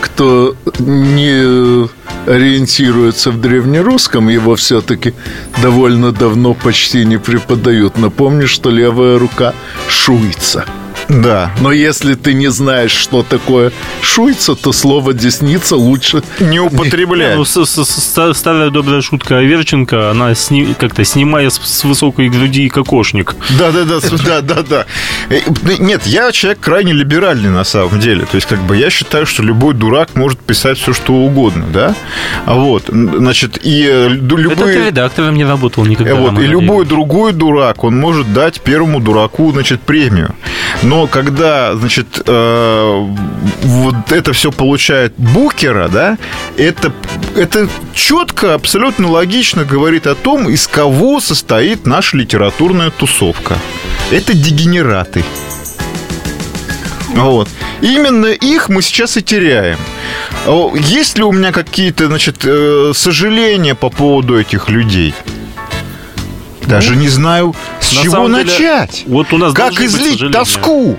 кто 0.00 0.56
не 0.78 1.88
ориентируется 2.26 3.30
в 3.30 3.40
древнерусском, 3.40 4.28
его 4.28 4.56
все-таки 4.56 5.14
довольно 5.62 6.12
давно 6.12 6.54
почти 6.54 7.04
не 7.04 7.18
преподают. 7.18 7.98
Напомню, 7.98 8.48
что 8.48 8.70
левая 8.70 9.18
рука 9.18 9.54
шуется– 9.88 10.64
да. 11.10 11.50
Но 11.60 11.72
если 11.72 12.14
ты 12.14 12.34
не 12.34 12.48
знаешь, 12.48 12.92
что 12.92 13.22
такое 13.22 13.72
шуйца, 14.00 14.54
то 14.54 14.72
слово 14.72 15.12
«десница» 15.12 15.76
лучше 15.76 16.22
не 16.38 16.60
употреблять. 16.60 17.30
Ну, 17.40 17.44
старая 17.44 18.70
добрая 18.70 19.00
шутка 19.00 19.38
Аверченко, 19.38 20.10
она 20.10 20.34
сни, 20.34 20.74
как-то 20.78 21.04
снимая 21.04 21.48
с, 21.50 21.60
с 21.60 21.84
высокой 21.84 22.28
груди 22.28 22.68
кокошник. 22.68 23.34
Да-да-да, 23.58 23.98
да-да-да. 24.24 24.86
Э, 25.30 25.40
нет, 25.78 26.06
я 26.06 26.30
человек 26.32 26.60
крайне 26.60 26.92
либеральный 26.92 27.50
на 27.50 27.64
самом 27.64 27.98
деле. 27.98 28.26
То 28.26 28.36
есть, 28.36 28.46
как 28.46 28.60
бы, 28.60 28.76
я 28.76 28.90
считаю, 28.90 29.26
что 29.26 29.42
любой 29.42 29.74
дурак 29.74 30.14
может 30.14 30.38
писать 30.38 30.78
все, 30.78 30.92
что 30.92 31.14
угодно, 31.14 31.66
да? 31.72 31.94
А 32.46 32.54
вот, 32.54 32.84
значит, 32.88 33.58
и 33.62 33.86
э, 33.88 34.08
любой... 34.08 34.52
Это 34.52 34.64
ты 34.64 34.86
редактором 34.86 35.34
не 35.34 35.44
работал 35.44 35.84
никогда. 35.84 36.14
Вот, 36.14 36.38
и 36.38 36.46
любой 36.46 36.84
другой 36.84 37.32
дурак, 37.32 37.84
он 37.84 37.96
может 37.96 38.32
дать 38.32 38.60
первому 38.60 39.00
дураку, 39.00 39.50
значит, 39.52 39.80
премию. 39.80 40.34
Но 40.82 40.99
когда, 41.06 41.74
значит, 41.74 42.22
э, 42.26 43.06
вот 43.62 44.12
это 44.12 44.32
все 44.32 44.50
получает 44.50 45.14
Букера, 45.16 45.88
да, 45.88 46.18
это, 46.56 46.92
это 47.36 47.68
четко, 47.94 48.54
абсолютно 48.54 49.08
логично 49.10 49.64
говорит 49.64 50.06
о 50.06 50.14
том, 50.14 50.48
из 50.48 50.66
кого 50.66 51.20
состоит 51.20 51.86
наша 51.86 52.16
литературная 52.16 52.90
тусовка. 52.90 53.56
Это 54.10 54.34
дегенераты. 54.34 55.24
Вот. 57.14 57.48
Именно 57.80 58.26
их 58.26 58.68
мы 58.68 58.82
сейчас 58.82 59.16
и 59.16 59.22
теряем. 59.22 59.78
Есть 60.74 61.18
ли 61.18 61.24
у 61.24 61.32
меня 61.32 61.52
какие-то, 61.52 62.06
значит, 62.06 62.44
э, 62.44 62.92
сожаления 62.94 63.74
по 63.74 63.90
поводу 63.90 64.38
этих 64.38 64.68
людей? 64.68 65.14
Даже 66.70 66.96
не 66.96 67.08
знаю, 67.08 67.54
с 67.80 67.96
На 67.96 68.02
чего 68.02 68.28
начать. 68.28 69.02
Деле, 69.04 69.14
вот 69.14 69.32
у 69.32 69.38
нас 69.38 69.54
как 69.54 69.80
излить 69.80 70.32
тоску? 70.32 70.98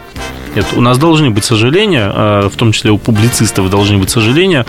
Нет, 0.55 0.65
у 0.75 0.81
нас 0.81 0.97
должны 0.97 1.29
быть 1.29 1.45
сожаления, 1.45 2.11
а, 2.13 2.49
в 2.49 2.55
том 2.57 2.73
числе 2.73 2.91
у 2.91 2.97
публицистов 2.97 3.69
должны 3.69 3.97
быть 3.97 4.09
сожаления. 4.09 4.65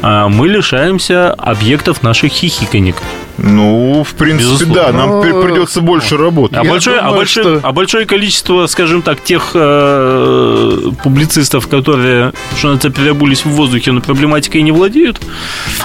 А, 0.00 0.28
мы 0.28 0.48
лишаемся 0.48 1.32
объектов 1.32 2.02
наших 2.02 2.30
хихиканик. 2.30 2.96
Ну, 3.38 4.04
в 4.04 4.14
принципе, 4.14 4.50
Безусловно. 4.50 4.74
да, 4.74 4.92
нам 4.92 5.20
придется 5.20 5.80
больше 5.80 6.16
работать. 6.16 6.56
А 6.56 6.64
большое, 6.64 6.98
думаю, 6.98 7.12
а, 7.12 7.16
большое, 7.16 7.58
что... 7.58 7.68
а 7.68 7.72
большое 7.72 8.06
количество, 8.06 8.66
скажем 8.66 9.02
так, 9.02 9.22
тех 9.22 9.50
э, 9.54 10.90
публицистов, 11.02 11.68
которые, 11.68 12.32
что 12.56 12.68
называется, 12.68 12.90
переобулись 12.90 13.44
в 13.44 13.50
воздухе, 13.50 13.92
но 13.92 14.00
проблематикой 14.00 14.62
не 14.62 14.72
владеют, 14.72 15.20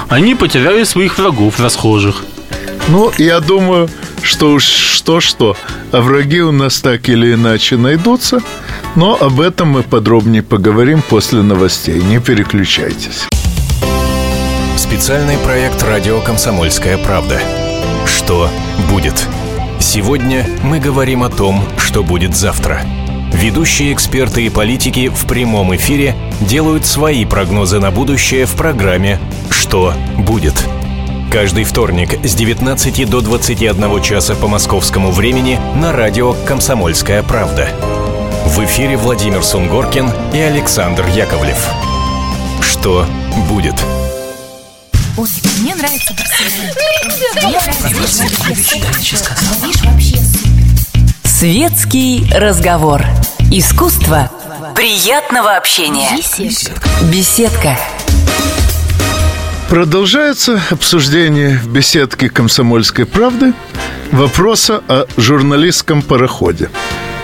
они 0.08 0.36
потеряли 0.36 0.84
своих 0.84 1.18
врагов 1.18 1.60
расхожих. 1.60 2.24
Ну, 2.88 3.12
я 3.18 3.40
думаю, 3.40 3.90
что 4.22 4.52
уж 4.52 4.64
что-что, 4.64 5.56
а 5.92 6.02
враги 6.02 6.42
у 6.42 6.52
нас 6.52 6.80
так 6.82 7.10
или 7.10 7.34
иначе 7.34 7.78
найдутся. 7.78 8.42
Но 8.96 9.18
об 9.20 9.40
этом 9.40 9.70
мы 9.70 9.84
подробнее 9.84 10.44
поговорим 10.44 11.02
после 11.02 11.42
новостей. 11.42 12.02
Не 12.02 12.20
переключайтесь. 12.20 13.28
Специальный 14.78 15.38
проект 15.38 15.82
«Радио 15.84 16.20
Комсомольская 16.22 16.98
правда». 16.98 17.40
Что 18.06 18.50
будет? 18.90 19.26
Сегодня 19.80 20.46
мы 20.64 20.80
говорим 20.80 21.24
о 21.24 21.30
том, 21.30 21.64
что 21.78 22.04
будет 22.04 22.36
завтра. 22.36 22.82
Ведущие 23.34 23.94
эксперты 23.94 24.46
и 24.46 24.50
политики 24.50 25.10
в 25.10 25.26
прямом 25.26 25.76
эфире 25.76 26.16
делают 26.42 26.86
свои 26.86 27.26
прогнозы 27.26 27.80
на 27.80 27.90
будущее 27.90 28.46
в 28.46 28.56
программе 28.56 29.20
«Что 29.50 29.94
будет?». 30.18 30.56
Каждый 31.32 31.64
вторник 31.64 32.20
с 32.26 32.36
19 32.36 33.10
до 33.10 33.22
21 33.22 34.02
часа 34.02 34.36
по 34.36 34.50
московскому 34.50 35.12
времени 35.12 35.58
на 35.78 35.94
радио 35.94 36.34
«Комсомольская 36.46 37.24
правда». 37.24 37.70
В 38.48 38.60
эфире 38.66 38.98
Владимир 38.98 39.42
Сунгоркин 39.42 40.12
и 40.34 40.40
Александр 40.40 41.08
Яковлев. 41.08 41.58
Что 42.62 43.06
будет? 43.48 43.76
Ой, 45.18 45.30
мне 45.62 45.74
нравится. 45.74 46.14
Светский 51.24 52.30
разговор. 52.36 53.06
Искусство 53.50 54.30
приятного 54.76 55.56
общения. 55.56 56.10
Беседка. 56.18 56.90
Беседка. 57.10 57.78
Продолжается 59.72 60.62
обсуждение 60.70 61.58
в 61.58 61.70
беседке 61.70 62.30
«Комсомольской 62.30 63.06
правды» 63.06 63.54
вопроса 64.12 64.84
о 64.90 65.06
журналистском 65.16 66.02
пароходе. 66.02 66.70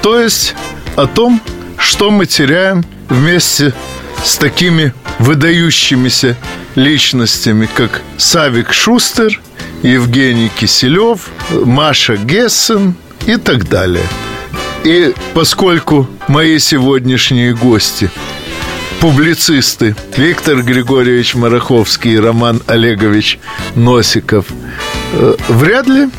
То 0.01 0.17
есть 0.17 0.55
о 0.95 1.07
том, 1.07 1.41
что 1.77 2.09
мы 2.09 2.25
теряем 2.25 2.85
вместе 3.09 3.73
с 4.23 4.37
такими 4.37 4.93
выдающимися 5.19 6.37
личностями, 6.75 7.67
как 7.75 8.01
Савик 8.15 8.71
Шустер, 8.71 9.41
Евгений 9.83 10.47
Киселев, 10.47 11.27
Маша 11.51 12.15
Гессен 12.15 12.95
и 13.25 13.35
так 13.35 13.67
далее. 13.67 14.05
И 14.85 15.13
поскольку 15.33 16.07
мои 16.29 16.59
сегодняшние 16.59 17.53
гости 17.53 18.09
публицисты 18.99 19.95
Виктор 20.15 20.61
Григорьевич 20.63 21.35
Мараховский 21.35 22.13
и 22.13 22.19
Роман 22.19 22.61
Олегович 22.67 23.39
Носиков 23.75 24.45
э, 25.13 25.35
вряд 25.49 25.87
ли 25.87 26.09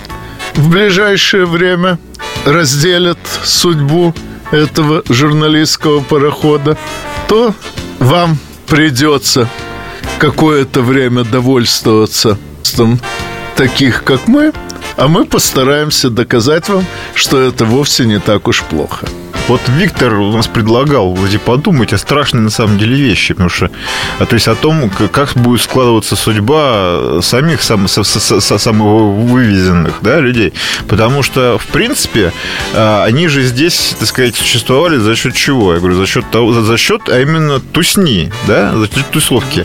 в 0.54 0.70
ближайшее 0.70 1.46
время 1.46 1.98
разделят 2.44 3.18
судьбу 3.44 4.14
этого 4.50 5.02
журналистского 5.08 6.00
парохода, 6.00 6.76
то 7.28 7.54
вам 7.98 8.38
придется 8.66 9.48
какое-то 10.18 10.80
время 10.82 11.24
довольствоваться 11.24 12.38
таких, 13.56 14.04
как 14.04 14.28
мы, 14.28 14.52
а 14.96 15.08
мы 15.08 15.24
постараемся 15.24 16.10
доказать 16.10 16.68
вам, 16.68 16.84
что 17.14 17.40
это 17.40 17.64
вовсе 17.64 18.04
не 18.04 18.18
так 18.18 18.48
уж 18.48 18.62
плохо. 18.62 19.06
Вот 19.48 19.62
Виктор 19.68 20.14
у 20.14 20.30
нас 20.30 20.46
предлагал 20.46 21.14
вроде 21.14 21.38
подумать 21.38 21.94
о 21.94 21.98
страшной 21.98 22.42
на 22.42 22.50
самом 22.50 22.76
деле 22.76 22.96
вещи, 22.96 23.32
потому 23.32 23.48
что, 23.48 23.70
а, 24.18 24.26
то 24.26 24.34
есть 24.34 24.46
о 24.46 24.54
том, 24.54 24.90
как 25.10 25.32
будет 25.36 25.62
складываться 25.62 26.16
судьба 26.16 27.22
самих 27.22 27.62
сам, 27.62 27.88
со- 27.88 28.04
со- 28.04 28.40
со- 28.40 28.58
самовывезенных 28.58 29.94
да, 30.02 30.20
людей. 30.20 30.52
Потому 30.86 31.22
что, 31.22 31.56
в 31.58 31.66
принципе, 31.68 32.32
а, 32.74 33.04
они 33.04 33.26
же 33.28 33.42
здесь, 33.42 33.96
так 33.98 34.06
сказать, 34.08 34.36
существовали 34.36 34.98
за 34.98 35.16
счет 35.16 35.34
чего? 35.34 35.72
Я 35.72 35.78
говорю, 35.80 35.96
за 35.96 36.06
счет 36.06 36.30
того, 36.30 36.52
за, 36.52 36.62
за 36.62 36.76
счет, 36.76 37.08
а 37.08 37.18
именно 37.18 37.58
тусни, 37.58 38.30
да, 38.46 38.74
за 38.76 38.86
счет 38.86 39.10
тусовки, 39.10 39.64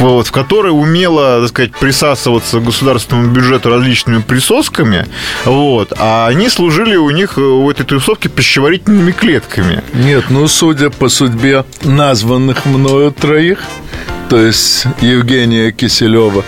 вот, 0.00 0.26
в 0.26 0.32
которой 0.32 0.70
умело, 0.72 1.40
так 1.40 1.50
сказать, 1.50 1.72
присасываться 1.76 2.58
к 2.58 2.64
государственному 2.64 3.28
бюджету 3.30 3.70
различными 3.70 4.22
присосками, 4.22 5.06
вот, 5.44 5.92
а 5.98 6.26
они 6.26 6.48
служили 6.48 6.96
у 6.96 7.10
них 7.10 7.38
э, 7.38 7.40
у 7.40 7.70
этой 7.70 7.86
тусовки 7.86 8.26
пищеварительными 8.26 9.12
клетками. 9.20 9.82
Нет, 9.92 10.24
ну, 10.30 10.48
судя 10.48 10.90
по 10.90 11.08
судьбе 11.08 11.64
названных 11.84 12.64
мною 12.64 13.12
троих, 13.12 13.60
то 14.28 14.40
есть 14.40 14.86
Евгения 15.00 15.70
Киселева, 15.72 16.44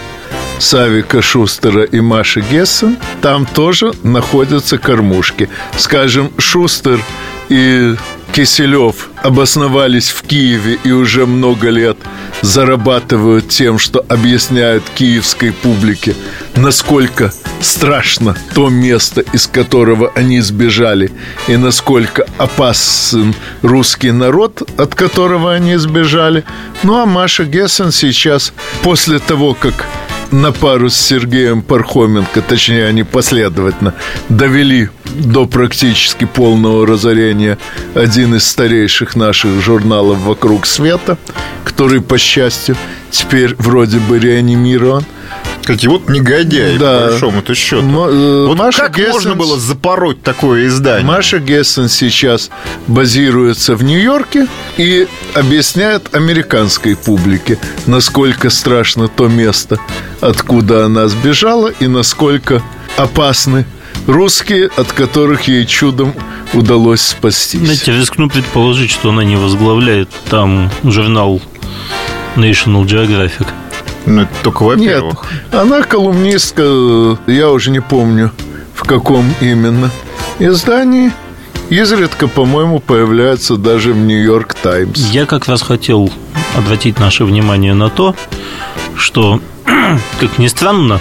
Савика 0.58 1.20
Шустера 1.20 1.82
и 1.82 2.00
Маши 2.00 2.40
Гессен, 2.40 2.96
там 3.20 3.46
тоже 3.46 3.92
находятся 4.02 4.78
кормушки. 4.78 5.48
Скажем, 5.76 6.32
Шустер 6.38 7.00
и 7.48 7.94
Киселев 8.32 9.10
обосновались 9.22 10.08
в 10.08 10.22
Киеве 10.22 10.78
и 10.84 10.90
уже 10.90 11.26
много 11.26 11.68
лет 11.68 11.98
зарабатывают 12.40 13.48
тем, 13.48 13.78
что 13.78 14.04
объясняют 14.08 14.84
киевской 14.94 15.52
публике, 15.52 16.16
насколько 16.56 17.30
страшно 17.60 18.34
то 18.54 18.70
место, 18.70 19.20
из 19.20 19.46
которого 19.46 20.10
они 20.14 20.40
сбежали, 20.40 21.12
и 21.46 21.56
насколько 21.56 22.26
опасен 22.38 23.34
русский 23.60 24.12
народ, 24.12 24.62
от 24.78 24.94
которого 24.94 25.52
они 25.52 25.76
сбежали. 25.76 26.44
Ну 26.82 26.96
а 26.96 27.06
Маша 27.06 27.44
Гессен 27.44 27.92
сейчас, 27.92 28.54
после 28.82 29.18
того, 29.18 29.54
как 29.54 29.86
на 30.32 30.50
пару 30.52 30.88
с 30.90 30.96
Сергеем 30.96 31.62
Пархоменко, 31.62 32.40
точнее, 32.42 32.86
они 32.86 33.04
последовательно 33.04 33.94
довели 34.28 34.88
до 35.04 35.46
практически 35.46 36.24
полного 36.24 36.86
разорения 36.86 37.58
один 37.94 38.34
из 38.34 38.46
старейших 38.46 39.14
наших 39.14 39.60
журналов 39.60 40.18
«Вокруг 40.20 40.66
света», 40.66 41.18
который, 41.64 42.00
по 42.00 42.16
счастью, 42.18 42.76
теперь 43.10 43.54
вроде 43.58 43.98
бы 43.98 44.18
реанимирован. 44.18 45.04
Кстати, 45.60 45.86
вот 45.86 46.08
негодяй, 46.08 46.76
Да. 46.78 47.00
по 47.02 47.06
большому-то 47.10 47.54
счету. 47.54 47.82
Мо- 47.82 48.08
э, 48.10 48.46
Вот 48.48 48.58
Маша 48.58 48.78
как 48.84 48.98
Гессен- 48.98 49.12
можно 49.12 49.34
было 49.36 49.60
запороть 49.60 50.20
такое 50.22 50.66
издание? 50.66 51.06
Маша 51.06 51.38
Гессен 51.38 51.88
сейчас 51.88 52.50
базируется 52.88 53.76
в 53.76 53.84
Нью-Йорке 53.84 54.48
и 54.76 55.06
объясняет 55.34 56.14
американской 56.14 56.96
публике, 56.96 57.58
насколько 57.86 58.50
страшно 58.50 59.06
то 59.08 59.28
место, 59.28 59.78
откуда 60.22 60.86
она 60.86 61.08
сбежала, 61.08 61.68
и 61.68 61.86
насколько 61.86 62.62
опасны 62.96 63.66
русские, 64.06 64.70
от 64.76 64.92
которых 64.92 65.42
ей 65.42 65.66
чудом 65.66 66.14
удалось 66.54 67.02
спастись. 67.02 67.60
Знаете, 67.60 67.92
рискну 67.92 68.28
предположить, 68.28 68.90
что 68.90 69.10
она 69.10 69.24
не 69.24 69.36
возглавляет 69.36 70.08
там 70.30 70.70
журнал 70.84 71.40
National 72.36 72.84
Geographic. 72.84 73.46
Ну, 74.06 74.22
это 74.22 74.32
только 74.42 74.64
Нет, 74.64 75.02
во-первых. 75.02 75.24
она 75.52 75.82
колумнистка, 75.82 77.18
я 77.26 77.50
уже 77.50 77.70
не 77.70 77.80
помню, 77.80 78.32
в 78.74 78.84
каком 78.84 79.32
именно 79.40 79.90
издании. 80.38 81.12
Изредка, 81.70 82.28
по-моему, 82.28 82.80
появляется 82.80 83.56
даже 83.56 83.92
в 83.92 83.96
Нью-Йорк 83.96 84.54
Таймс. 84.54 85.10
Я 85.10 85.24
как 85.24 85.46
раз 85.46 85.62
хотел 85.62 86.12
обратить 86.56 86.98
наше 86.98 87.24
внимание 87.24 87.74
на 87.74 87.88
то, 87.88 88.14
что, 89.02 89.40
как 90.20 90.38
ни 90.38 90.46
странно, 90.46 91.00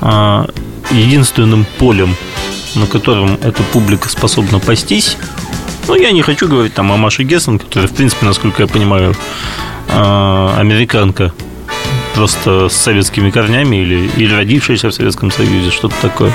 а, 0.00 0.48
единственным 0.90 1.66
полем, 1.78 2.16
на 2.74 2.86
котором 2.86 3.38
эта 3.42 3.62
публика 3.64 4.08
способна 4.08 4.60
пастись, 4.60 5.16
ну, 5.88 5.96
я 5.96 6.12
не 6.12 6.22
хочу 6.22 6.48
говорить 6.48 6.72
там 6.72 6.92
о 6.92 6.96
Маше 6.96 7.24
Гессен, 7.24 7.58
которая, 7.58 7.88
в 7.88 7.94
принципе, 7.94 8.24
насколько 8.24 8.62
я 8.62 8.68
понимаю, 8.68 9.14
а, 9.88 10.56
американка, 10.58 11.32
просто 12.14 12.68
с 12.68 12.74
советскими 12.74 13.30
корнями 13.30 13.76
или, 13.76 14.10
или 14.16 14.32
родившаяся 14.32 14.88
в 14.88 14.94
Советском 14.94 15.30
Союзе, 15.30 15.70
что-то 15.70 15.94
такое. 16.00 16.32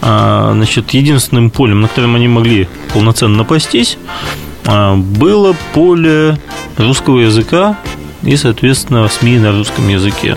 А, 0.00 0.52
Значит, 0.52 0.90
единственным 0.90 1.50
полем, 1.50 1.80
на 1.80 1.88
котором 1.88 2.16
они 2.16 2.28
могли 2.28 2.68
полноценно 2.92 3.36
напастись, 3.36 3.98
а, 4.66 4.96
было 4.96 5.54
поле 5.74 6.38
русского 6.76 7.20
языка 7.20 7.78
и, 8.22 8.36
соответственно, 8.36 9.08
СМИ 9.08 9.38
на 9.38 9.52
русском 9.52 9.88
языке. 9.88 10.36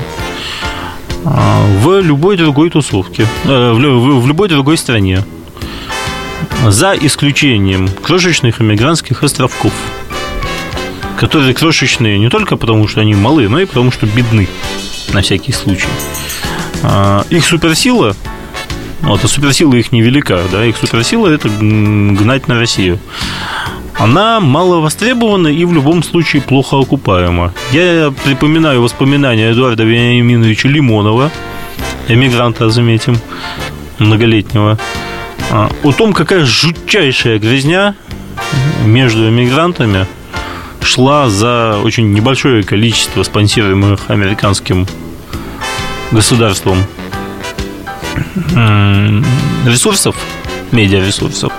А, 1.24 1.66
В 1.80 2.02
любой 2.02 2.38
другой 2.38 2.70
тусовке, 2.70 3.28
э, 3.46 3.72
в 3.72 3.80
лю- 3.80 4.00
в 4.00 4.22
в 4.24 4.28
любой 4.28 4.48
другой 4.48 4.78
стране, 4.78 5.24
за 6.68 6.94
исключением 7.00 7.88
крошечных 8.04 8.62
иммигрантских 8.62 9.24
островков, 9.24 9.74
которые 11.20 11.54
крошечные 11.54 12.20
не 12.20 12.30
только 12.30 12.58
потому, 12.58 12.88
что 12.88 13.02
они 13.02 13.14
малы, 13.16 13.48
но 13.50 13.60
и 13.60 13.66
потому, 13.66 13.92
что 13.92 14.06
бедны, 14.06 14.48
на 15.14 15.22
всякий 15.22 15.52
случай. 15.52 15.88
А, 16.84 17.26
Их 17.30 17.46
суперсила, 17.46 18.16
вот, 19.02 19.24
а 19.24 19.28
суперсила 19.28 19.74
их 19.76 19.92
невелика, 19.92 20.40
да, 20.52 20.66
их 20.66 20.78
суперсила– 20.78 21.28
это 21.30 21.50
гнать 21.50 22.48
на 22.48 22.56
Россию. 22.60 23.00
Она 23.98 24.40
мало 24.40 24.82
востребована 24.82 25.48
и 25.48 25.64
в 25.66 25.74
любом 25.74 26.04
случае 26.04 26.42
плохо 26.42 26.78
окупаема. 26.80 27.54
Я 27.72 28.14
припоминаю 28.24 28.82
воспоминания 28.82 29.52
Эдуарда 29.52 29.84
Вениаминовича 29.84 30.68
Лимонова, 30.68 31.32
эмигранта, 32.08 32.70
заметим, 32.70 33.18
многолетнего, 34.00 34.78
а, 35.52 35.70
о 35.84 35.92
том, 35.94 36.14
какая 36.14 36.46
жутчайшая 36.46 37.40
грязня 37.40 37.96
между 38.86 39.30
эмигрантами 39.30 40.06
шла 40.82 41.30
за 41.30 41.80
очень 41.84 42.12
небольшое 42.12 42.64
количество 42.64 43.24
спонсируемых 43.24 44.10
американским 44.10 44.88
государством 46.12 46.84
ресурсов, 49.66 50.16
медиаресурсов. 50.72 51.52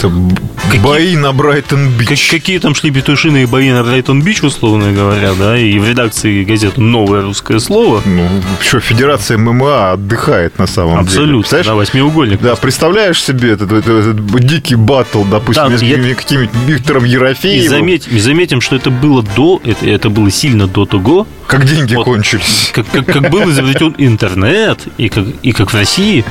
Это 0.00 0.08
б- 0.08 0.34
бои 0.82 1.14
на 1.14 1.32
Брайтон-Бич. 1.32 2.08
Как- 2.30 2.40
какие 2.40 2.58
там 2.58 2.74
шли 2.74 2.90
петушиные 2.90 3.46
бои 3.46 3.70
на 3.70 3.82
Брайтон-Бич, 3.84 4.42
условно 4.42 4.92
говоря, 4.92 5.32
да, 5.38 5.58
и 5.58 5.78
в 5.78 5.86
редакции 5.86 6.42
газеты 6.42 6.80
«Новое 6.80 7.20
русское 7.20 7.58
слово» 7.60 8.00
Ну, 8.06 8.26
что, 8.62 8.80
Федерация 8.80 9.36
ММА 9.36 9.92
отдыхает 9.92 10.58
на 10.58 10.66
самом 10.66 11.04
деле. 11.04 11.20
Абсолютно, 11.40 11.62
да, 11.64 11.74
восьмиугольник. 11.74 12.40
Да, 12.40 12.56
представляешь 12.56 13.22
себе 13.22 13.50
этот, 13.50 13.72
этот- 13.72 14.06
этот 14.06 14.40
дикий 14.46 14.74
батл, 14.74 15.22
допустим, 15.24 15.68
Да, 15.70 15.76
с 15.76 15.82
я- 15.82 16.14
каким-нибудь 16.14 16.50
Виктором 16.66 17.04
И 17.04 17.10
Ерофеевым, 17.10 17.68
заметим, 17.68 18.12
и 18.16 18.18
заметим, 18.18 18.60
что 18.62 18.76
это 18.76 18.88
было 18.90 19.22
до, 19.36 19.60
это, 19.62 19.84
это 19.86 20.08
было 20.08 20.30
сильно 20.30 20.66
до 20.66 20.86
того, 20.86 21.26
как 21.46 21.66
деньги 21.66 21.94
Вот. 21.96 22.04
кончились. 22.04 22.70
как, 22.72 22.86
как, 22.90 23.04
как 23.04 23.28
был 23.30 23.50
изобретен 23.50 23.94
интернет, 23.98 24.78
и 24.96 25.10
как, 25.10 25.26
и 25.42 25.52
как 25.52 25.70
в 25.72 25.76
России 25.76 26.24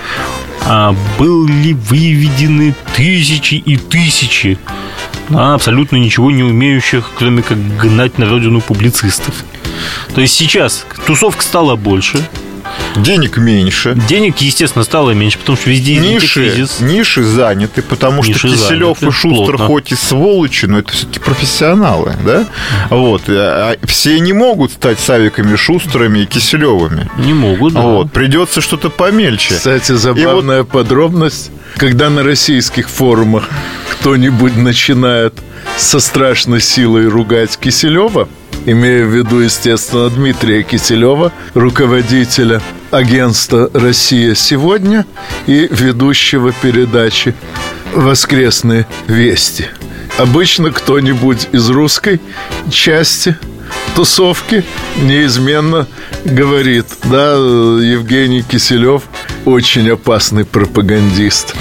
а, 0.65 0.95
были 1.17 1.73
выведены 1.73 2.75
тысячи 2.95 3.55
и 3.55 3.77
тысячи 3.77 4.57
да, 5.29 5.53
абсолютно 5.53 5.97
ничего 5.97 6.31
не 6.31 6.43
умеющих, 6.43 7.11
кроме 7.17 7.43
как 7.43 7.57
гнать 7.77 8.17
на 8.17 8.27
родину 8.29 8.61
публицистов. 8.61 9.43
То 10.13 10.21
есть 10.21 10.33
сейчас 10.33 10.85
тусовка 11.05 11.43
стала 11.43 11.75
больше, 11.75 12.27
Денег 12.95 13.37
меньше. 13.37 13.95
денег, 14.07 14.37
естественно, 14.37 14.83
стало 14.83 15.11
меньше, 15.11 15.37
потому 15.37 15.57
что 15.57 15.69
везде 15.69 15.97
Ниши, 15.97 16.49
кризис. 16.51 16.79
ниши 16.79 17.23
заняты, 17.23 17.81
потому 17.81 18.23
что 18.23 18.31
Ниши 18.33 18.49
Киселев 18.49 18.99
заняты, 18.99 19.05
и 19.07 19.11
Шустер 19.11 19.45
плотно. 19.57 19.65
хоть 19.67 19.91
и 19.91 19.95
сволочи, 19.95 20.65
но 20.65 20.79
это 20.79 20.91
все-таки 20.91 21.19
профессионалы, 21.19 22.15
да? 22.25 22.45
Вот. 22.89 23.23
А 23.27 23.75
Все 23.85 24.19
не 24.19 24.33
могут 24.33 24.71
стать 24.71 24.99
Савиками, 24.99 25.55
Шустерами 25.55 26.19
и 26.19 26.25
Киселевыми. 26.25 27.09
Не 27.17 27.33
могут, 27.33 27.73
да. 27.73 27.81
Вот. 27.81 28.11
Придется 28.11 28.61
что-то 28.61 28.89
помельче. 28.89 29.55
Кстати, 29.55 29.93
забавная 29.93 30.63
подробность, 30.63 31.51
когда 31.77 32.09
на 32.09 32.23
российских 32.23 32.89
форумах 32.89 33.47
кто-нибудь 33.91 34.55
начинает 34.55 35.33
со 35.77 35.99
страшной 35.99 36.61
силой 36.61 37.07
ругать 37.07 37.57
Киселева, 37.57 38.27
имея 38.65 39.05
в 39.05 39.15
виду, 39.15 39.39
естественно, 39.39 40.09
Дмитрия 40.09 40.63
Киселева, 40.63 41.31
руководителя 41.53 42.61
агентства 42.91 43.69
«Россия 43.73 44.35
сегодня» 44.35 45.05
и 45.47 45.67
ведущего 45.71 46.51
передачи 46.51 47.33
«Воскресные 47.93 48.87
вести». 49.07 49.67
Обычно 50.17 50.71
кто-нибудь 50.71 51.47
из 51.51 51.69
русской 51.69 52.19
части 52.69 53.37
тусовки 53.95 54.63
неизменно 55.01 55.87
говорит, 56.25 56.85
да, 57.05 57.33
Евгений 57.33 58.41
Киселев 58.41 59.03
очень 59.45 59.89
опасный 59.89 60.45
пропагандист. 60.45 61.55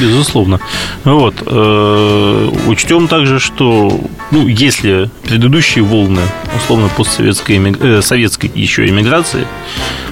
Безусловно. 0.00 0.60
Вот. 1.04 1.34
э, 1.44 2.50
Учтем 2.66 3.08
также, 3.08 3.38
что 3.38 4.00
ну, 4.30 4.46
если 4.46 5.10
предыдущие 5.24 5.84
волны, 5.84 6.22
условно, 6.56 6.88
постсоветской 6.96 7.76
э, 7.80 8.02
советской 8.02 8.50
еще 8.54 8.86
эмиграции 8.86 9.46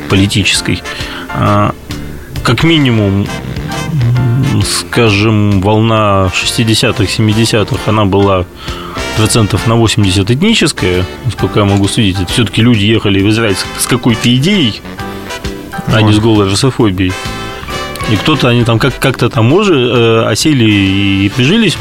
политической, 0.09 0.83
а, 1.31 1.74
как 2.42 2.62
минимум, 2.62 3.26
скажем, 4.62 5.61
волна 5.61 6.31
60-х, 6.35 7.05
70-х, 7.05 7.79
она 7.87 8.05
была 8.05 8.45
процентов 9.16 9.66
на 9.66 9.77
80 9.77 10.31
этническая, 10.31 11.05
насколько 11.25 11.61
я 11.61 11.64
могу 11.64 11.88
судить. 11.88 12.21
Это 12.21 12.33
все-таки 12.33 12.62
люди 12.62 12.85
ехали 12.85 13.23
в 13.23 13.29
Израиль 13.31 13.57
с- 13.79 13.87
какой-то 13.87 14.35
идеей, 14.37 14.81
а 15.87 16.03
не 16.03 16.12
с 16.12 16.19
голой 16.19 16.49
русофобией. 16.51 17.12
И 18.11 18.16
кто-то, 18.16 18.49
они 18.49 18.62
там 18.64 18.79
как- 18.79 18.99
как-то 19.01 19.29
там 19.29 19.53
уже 19.53 19.75
э, 19.75 20.27
осели 20.31 20.64
и 20.71 21.29
прижились, 21.35 21.77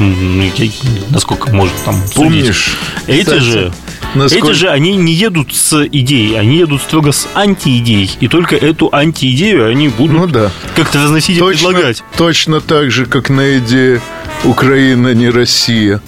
я- 0.56 0.70
насколько 1.10 1.52
можно 1.54 1.76
там 1.84 1.94
судить. 2.06 2.14
Помнишь? 2.16 2.76
Эти 3.06 3.20
Кстати, 3.24 3.40
же, 3.42 3.72
насколько- 4.16 4.48
эти 4.48 4.56
же, 4.56 4.68
они 4.68 4.96
не 4.96 5.12
едут 5.12 5.54
с 5.54 5.86
идеей, 5.86 6.34
они 6.36 6.58
едут 6.58 6.82
строго 6.82 7.12
с 7.12 7.28
антиидеей. 7.34 8.10
И 8.20 8.28
только 8.28 8.56
эту 8.56 8.88
антиидею 8.92 9.68
они 9.68 9.88
будут 9.88 10.16
Ну 10.16 10.26
да. 10.26 10.50
как-то 10.74 11.02
разносить 11.02 11.36
и 11.36 11.40
Точно, 11.40 11.68
предлагать. 11.68 12.02
точно 12.16 12.60
так 12.60 12.90
же, 12.90 13.06
как 13.06 13.30
на 13.30 13.58
идее 13.58 14.00
«Украина 14.44 15.14
не 15.14 15.30
Россия». 15.30 16.00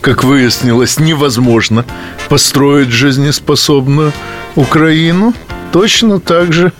Как 0.00 0.22
выяснилось, 0.24 0.98
невозможно 1.00 1.84
построить 2.28 2.90
жизнеспособную 2.90 4.12
Украину. 4.54 5.34
Точно 5.72 6.20
так 6.20 6.52
же 6.52 6.72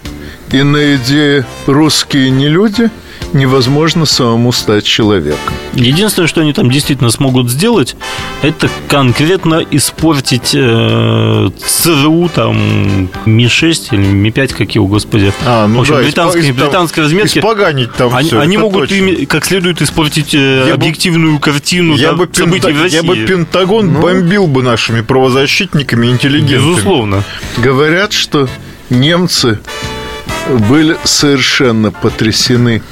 и 0.53 0.63
на 0.63 0.95
идее 0.97 1.45
«Русские 1.67 2.31
не 2.31 2.49
люди» 2.49 2.91
невозможно 3.33 4.07
самому 4.07 4.53
стать 4.53 4.85
человеком. 4.85 5.39
Единственное, 5.75 6.27
что 6.27 6.41
они 6.41 6.53
там 6.53 6.71
действительно 6.71 7.11
смогут 7.11 7.51
сделать, 7.51 7.95
это 8.43 8.69
конкретно 8.89 9.65
испортить 9.71 10.53
э, 10.55 11.51
ЦРУ, 11.67 12.31
там, 12.35 13.09
Ми-6 13.27 13.89
или 13.93 14.01
Ми-5, 14.07 14.55
как 14.55 14.75
его, 14.75 14.87
господи. 14.87 15.33
А, 15.47 15.67
ну 15.67 15.79
в 15.79 15.81
общем, 15.83 15.95
да, 15.97 16.03
британской, 16.03 16.43
испо- 16.43 16.51
исп- 16.51 16.55
британской 16.65 17.03
разметки. 17.05 17.39
Испоганить 17.39 17.93
там 17.95 18.15
Они, 18.15 18.29
всё, 18.29 18.41
они 18.41 18.57
могут 18.57 18.91
ими 18.91 19.25
как 19.27 19.45
следует 19.45 19.83
испортить 19.83 20.35
э, 20.35 20.65
Я 20.67 20.75
бы- 20.77 20.83
объективную 20.85 21.39
картину 21.39 21.97
Я 21.97 22.11
да, 22.13 22.17
бы, 22.17 22.29
событий 22.33 22.69
Пента- 22.69 22.79
в 22.79 22.83
России. 22.83 22.97
я 22.97 23.03
бы 23.03 23.17
Пентагон 23.17 23.91
бомбил 23.91 24.47
бы 24.47 24.63
нашими 24.63 25.03
правозащитниками 25.03 26.07
и 26.07 26.11
интеллигентами. 26.11 26.71
Безусловно. 26.71 27.25
Говорят, 27.59 28.13
что 28.13 28.49
немцы 28.91 29.61
были 30.69 30.97
совершенно 31.05 31.91
потрясены 31.93 32.83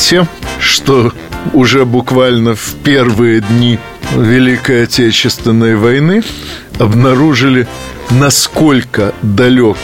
тем, 0.00 0.26
что 0.60 1.12
уже 1.52 1.84
буквально 1.84 2.54
в 2.54 2.74
первые 2.82 3.40
дни 3.40 3.78
Великой 4.16 4.84
Отечественной 4.84 5.76
войны 5.76 6.22
обнаружили, 6.78 7.68
насколько 8.10 9.14
далек 9.22 9.76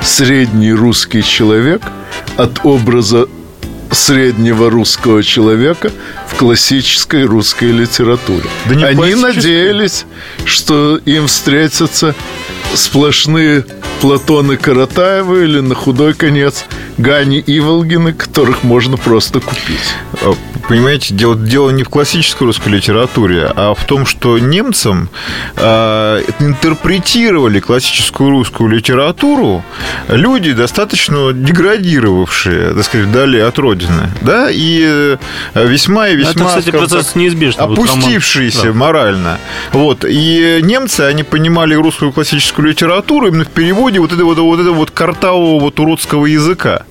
средний 0.00 0.72
русский 0.72 1.22
человек 1.22 1.82
от 2.36 2.64
образа 2.64 3.28
среднего 3.94 4.70
русского 4.70 5.22
человека 5.22 5.92
в 6.28 6.36
классической 6.36 7.24
русской 7.24 7.70
литературе. 7.70 8.48
Да 8.66 8.74
не 8.74 8.84
Они 8.84 9.14
надеялись, 9.14 10.04
что 10.44 10.96
им 10.98 11.26
встретятся 11.26 12.14
сплошные 12.74 13.64
Платоны 14.00 14.56
Каратаевы 14.56 15.44
или 15.44 15.60
на 15.60 15.74
худой 15.74 16.12
конец 16.14 16.64
Гани 16.98 17.42
Иволгины, 17.46 18.12
которых 18.12 18.62
можно 18.62 18.96
просто 18.96 19.40
купить. 19.40 19.94
Понимаете, 20.68 21.14
дело, 21.14 21.36
дело 21.36 21.70
не 21.70 21.84
в 21.84 21.88
классической 21.88 22.44
русской 22.44 22.70
литературе, 22.70 23.52
а 23.54 23.74
в 23.74 23.84
том, 23.84 24.04
что 24.04 24.38
немцам 24.38 25.08
а, 25.56 26.20
интерпретировали 26.40 27.60
классическую 27.60 28.30
русскую 28.30 28.68
литературу 28.70 29.62
люди, 30.08 30.52
достаточно 30.52 31.32
деградировавшие, 31.32 32.74
так 32.74 32.84
сказать, 32.84 33.06
вдали 33.06 33.38
от 33.38 33.58
родины, 33.58 34.10
да, 34.22 34.48
и 34.50 34.82
э, 34.84 35.16
весьма 35.54 36.08
и 36.08 36.20
Это, 36.20 36.30
весьма... 36.30 36.46
кстати, 36.46 36.68
скажем 36.68 36.80
процесс 36.80 37.06
так, 37.06 37.16
неизбежный. 37.16 37.64
Опустившиеся 37.64 38.66
Да. 38.66 38.72
морально. 38.72 39.38
Вот. 39.72 40.04
И 40.08 40.60
немцы, 40.62 41.02
они 41.02 41.22
понимали 41.22 41.74
русскую 41.74 42.12
классическую 42.12 42.68
литературу 42.68 43.28
именно 43.28 43.44
в 43.44 43.50
переводе 43.50 44.00
вот 44.00 44.12
этого 44.12 44.26
вот, 44.34 44.38
вот, 44.38 44.60
этого 44.60 44.74
вот 44.74 44.90
картавого 44.90 45.60
вот 45.60 45.78
уродского 45.78 46.26
языка. 46.26 46.82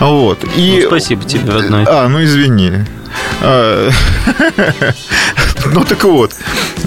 Вот. 0.00 0.38
И... 0.56 0.80
Ну, 0.82 0.88
спасибо 0.88 1.24
тебе, 1.24 1.50
родной. 1.50 1.84
А, 1.86 2.08
ну 2.08 2.22
извини. 2.24 2.85
Mm-hmm. 2.86 3.05
Ну 5.72 5.84
так 5.84 6.04
вот, 6.04 6.32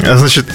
А, 0.05 0.15
значит, 0.15 0.45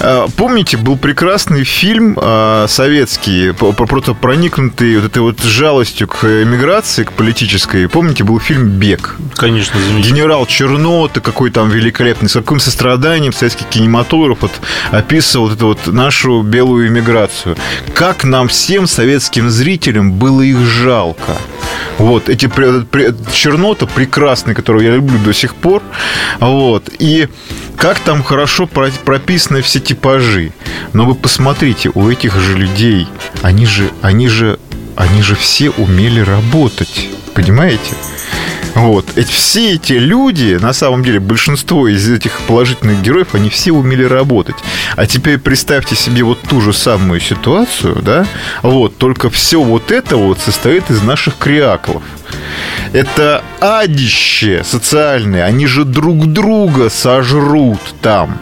а, 0.00 0.28
помните, 0.36 0.76
был 0.76 0.96
прекрасный 0.96 1.64
фильм 1.64 2.18
а, 2.20 2.66
советский, 2.68 3.52
просто 3.52 4.14
проникнутый 4.14 4.96
вот 4.96 5.06
этой 5.06 5.22
вот 5.22 5.40
жалостью 5.40 6.08
к 6.08 6.24
эмиграции, 6.24 7.04
к 7.04 7.12
политической. 7.12 7.88
Помните, 7.88 8.24
был 8.24 8.38
фильм 8.38 8.68
«Бег». 8.68 9.16
Конечно. 9.36 9.78
Генерал 9.98 10.46
Чернота, 10.46 11.20
какой 11.20 11.50
там 11.50 11.70
великолепный, 11.70 12.28
с 12.28 12.34
каким 12.34 12.60
состраданием 12.60 13.32
советский 13.32 13.64
кинематограф 13.70 14.38
вот 14.42 14.52
описывал 14.90 15.48
вот 15.48 15.56
эту 15.56 15.66
вот 15.68 15.86
нашу 15.86 16.42
белую 16.42 16.88
эмиграцию. 16.88 17.56
Как 17.94 18.24
нам 18.24 18.48
всем 18.48 18.86
советским 18.86 19.50
зрителям 19.50 20.12
было 20.12 20.42
их 20.42 20.58
жалко. 20.58 21.36
Вот, 21.98 22.28
эти 22.28 22.50
Чернота 23.32 23.86
прекрасный, 23.86 24.54
которого 24.54 24.80
я 24.80 24.94
люблю 24.94 25.18
до 25.22 25.32
сих 25.32 25.54
пор. 25.54 25.82
Вот, 26.40 26.90
и 26.98 27.28
как 27.76 27.98
там 28.00 28.22
хорошо 28.22 28.66
про- 28.66 28.90
прописаны 29.04 29.62
все 29.62 29.80
типажи. 29.80 30.52
Но 30.92 31.04
вы 31.04 31.14
посмотрите, 31.14 31.90
у 31.94 32.10
этих 32.10 32.38
же 32.38 32.54
людей, 32.56 33.06
они 33.42 33.66
же, 33.66 33.90
они 34.02 34.28
же, 34.28 34.58
они 34.96 35.22
же 35.22 35.34
все 35.34 35.70
умели 35.70 36.20
работать. 36.20 37.08
Понимаете? 37.34 37.94
Вот. 38.74 39.06
Эти, 39.16 39.30
все 39.30 39.72
эти 39.72 39.94
люди, 39.94 40.58
на 40.60 40.72
самом 40.72 41.02
деле, 41.02 41.20
большинство 41.20 41.88
из 41.88 42.08
этих 42.08 42.40
положительных 42.42 43.02
героев, 43.02 43.28
они 43.34 43.50
все 43.50 43.72
умели 43.72 44.04
работать. 44.04 44.56
А 44.96 45.06
теперь 45.06 45.38
представьте 45.38 45.96
себе 45.96 46.22
вот 46.22 46.40
ту 46.42 46.60
же 46.60 46.72
самую 46.72 47.20
ситуацию, 47.20 48.00
да? 48.02 48.26
Вот, 48.62 48.96
только 48.96 49.30
все 49.30 49.60
вот 49.60 49.90
это 49.90 50.16
вот 50.16 50.38
состоит 50.38 50.90
из 50.90 51.02
наших 51.02 51.36
креаклов. 51.36 52.02
Это 52.92 53.42
адище 53.60 54.62
социальное. 54.64 55.44
Они 55.44 55.66
же 55.66 55.84
друг 55.84 56.26
друга 56.26 56.90
сожрут 56.90 57.80
там. 58.02 58.38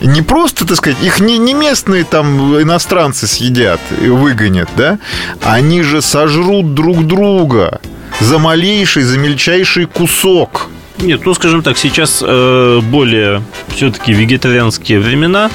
Не 0.00 0.22
просто, 0.22 0.66
так 0.66 0.76
сказать, 0.78 1.00
их 1.02 1.20
не, 1.20 1.38
не 1.38 1.54
местные 1.54 2.02
там 2.02 2.60
иностранцы 2.60 3.28
съедят 3.28 3.80
и 4.02 4.08
выгонят, 4.08 4.68
да? 4.76 4.98
Они 5.42 5.82
же 5.82 6.02
сожрут 6.02 6.74
друг 6.74 7.06
друга 7.06 7.80
за 8.20 8.38
малейший, 8.38 9.04
за 9.04 9.18
мельчайший 9.18 9.86
кусок. 9.86 10.68
Нет, 10.98 11.24
ну 11.24 11.34
скажем 11.34 11.62
так, 11.62 11.78
сейчас 11.78 12.22
э, 12.24 12.80
более 12.82 13.42
все-таки 13.68 14.12
вегетарианские 14.12 14.98
времена. 14.98 15.50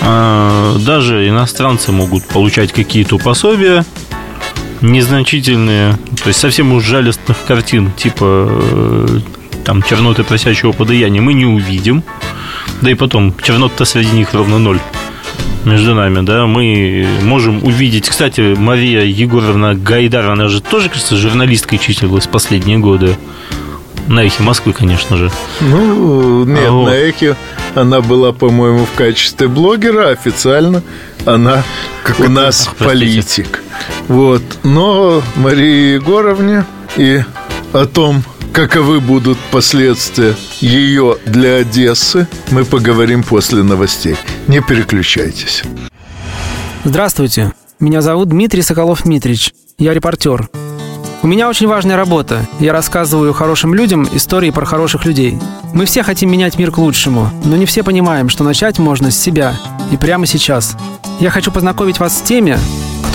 Э, 0.00 0.76
даже 0.78 1.28
иностранцы 1.28 1.90
могут 1.90 2.24
получать 2.26 2.72
какие-то 2.72 3.18
пособия 3.18 3.84
незначительные, 4.80 5.98
то 6.22 6.28
есть 6.28 6.40
совсем 6.40 6.72
уж 6.72 6.84
жалостных 6.84 7.36
картин, 7.46 7.92
типа 7.92 8.48
э, 8.50 9.20
там 9.64 9.82
черноты 9.82 10.24
просящего 10.24 10.72
подаяния 10.72 11.20
мы 11.20 11.34
не 11.34 11.46
увидим. 11.46 12.02
Да 12.82 12.90
и 12.90 12.94
потом, 12.94 13.34
чернот-то 13.42 13.84
среди 13.84 14.10
них 14.12 14.34
ровно 14.34 14.58
ноль 14.58 14.80
между 15.64 15.94
нами, 15.94 16.24
да, 16.24 16.46
мы 16.46 17.06
можем 17.22 17.64
увидеть, 17.64 18.08
кстати, 18.08 18.54
Мария 18.56 19.02
Егоровна 19.02 19.74
Гайдар, 19.74 20.30
она 20.30 20.48
же 20.48 20.60
тоже, 20.60 20.88
кажется, 20.88 21.16
журналисткой 21.16 21.78
числилась 21.78 22.26
последние 22.28 22.78
годы. 22.78 23.16
На 24.06 24.24
эхе 24.24 24.44
Москвы, 24.44 24.72
конечно 24.72 25.16
же. 25.16 25.32
Ну, 25.60 26.44
нет, 26.44 26.68
А 26.68 26.70
вот. 26.70 26.86
на 26.86 26.94
эхе 26.94 27.36
она 27.74 28.00
была, 28.00 28.30
по-моему, 28.32 28.86
в 28.86 28.92
качестве 28.96 29.48
блогера, 29.48 30.10
официально 30.10 30.84
она 31.24 31.64
у 32.20 32.28
нас 32.28 32.68
Ах, 32.68 32.76
политик. 32.76 33.64
Вот. 34.08 34.42
Но 34.62 35.22
Марии 35.36 35.94
Егоровне 35.94 36.64
и 36.96 37.22
о 37.72 37.86
том, 37.86 38.22
каковы 38.52 39.00
будут 39.00 39.38
последствия 39.50 40.34
ее 40.60 41.18
для 41.26 41.56
Одессы, 41.56 42.26
мы 42.50 42.64
поговорим 42.64 43.22
после 43.22 43.62
новостей. 43.62 44.16
Не 44.46 44.60
переключайтесь. 44.60 45.62
Здравствуйте, 46.84 47.52
меня 47.80 48.00
зовут 48.00 48.28
Дмитрий 48.28 48.62
Соколов-Митрич. 48.62 49.52
Я 49.78 49.92
репортер. 49.92 50.48
У 51.22 51.26
меня 51.26 51.48
очень 51.48 51.66
важная 51.66 51.96
работа. 51.96 52.46
Я 52.60 52.72
рассказываю 52.72 53.32
хорошим 53.32 53.74
людям 53.74 54.08
истории 54.12 54.50
про 54.50 54.64
хороших 54.64 55.04
людей. 55.04 55.36
Мы 55.74 55.84
все 55.84 56.02
хотим 56.02 56.30
менять 56.30 56.58
мир 56.58 56.70
к 56.70 56.78
лучшему, 56.78 57.30
но 57.44 57.56
не 57.56 57.66
все 57.66 57.82
понимаем, 57.82 58.28
что 58.28 58.44
начать 58.44 58.78
можно 58.78 59.10
с 59.10 59.18
себя 59.18 59.56
и 59.90 59.96
прямо 59.96 60.26
сейчас. 60.26 60.76
Я 61.18 61.30
хочу 61.30 61.50
познакомить 61.50 61.98
вас 61.98 62.16
с 62.16 62.22
теми, 62.22 62.56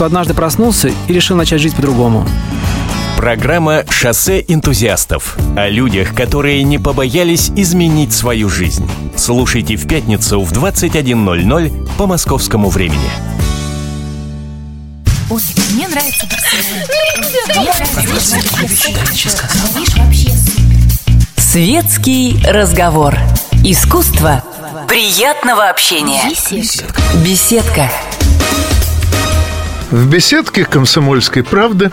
кто 0.01 0.07
однажды 0.07 0.33
проснулся 0.33 0.89
и 1.07 1.13
решил 1.13 1.37
начать 1.37 1.61
жить 1.61 1.75
по-другому. 1.75 2.27
Программа 3.17 3.83
«Шоссе 3.87 4.43
энтузиастов» 4.47 5.37
о 5.55 5.69
людях, 5.69 6.15
которые 6.15 6.63
не 6.63 6.79
побоялись 6.79 7.51
изменить 7.55 8.11
свою 8.11 8.49
жизнь. 8.49 8.89
Слушайте 9.15 9.75
в 9.75 9.87
пятницу 9.87 10.41
в 10.41 10.51
21.00 10.53 11.87
по 11.99 12.07
московскому 12.07 12.69
времени. 12.69 13.11
Ой, 15.29 15.39
мне 15.75 15.87
нравится. 15.87 16.25
Светский 21.37 22.43
разговор. 22.47 23.19
Искусство 23.63 24.43
приятного 24.87 25.69
общения. 25.69 26.23
Беседка. 26.27 27.01
Беседка. 27.23 27.91
В 29.91 30.09
беседке 30.09 30.63
«Комсомольской 30.63 31.43
правды» 31.43 31.91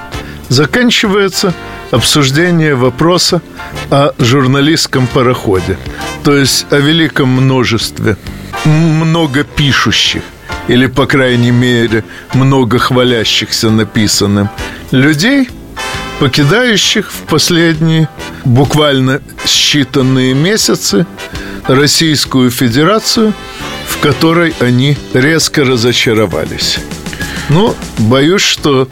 заканчивается 0.48 1.52
обсуждение 1.90 2.76
вопроса 2.76 3.42
о 3.90 4.12
журналистском 4.20 5.08
пароходе, 5.08 5.76
то 6.22 6.36
есть 6.36 6.66
о 6.70 6.76
великом 6.76 7.28
множестве 7.28 8.16
много 8.64 9.42
пишущих 9.42 10.22
или, 10.68 10.86
по 10.86 11.06
крайней 11.06 11.50
мере, 11.50 12.04
много 12.34 12.78
хвалящихся 12.78 13.68
написанным 13.68 14.48
людей, 14.92 15.50
покидающих 16.20 17.10
в 17.10 17.22
последние 17.28 18.08
буквально 18.44 19.20
считанные 19.44 20.34
месяцы 20.34 21.04
Российскую 21.66 22.52
Федерацию, 22.52 23.34
в 23.88 23.98
которой 23.98 24.54
они 24.60 24.96
резко 25.14 25.64
разочаровались. 25.64 26.78
Ну, 27.48 27.74
боюсь, 27.98 28.42
что 28.42 28.88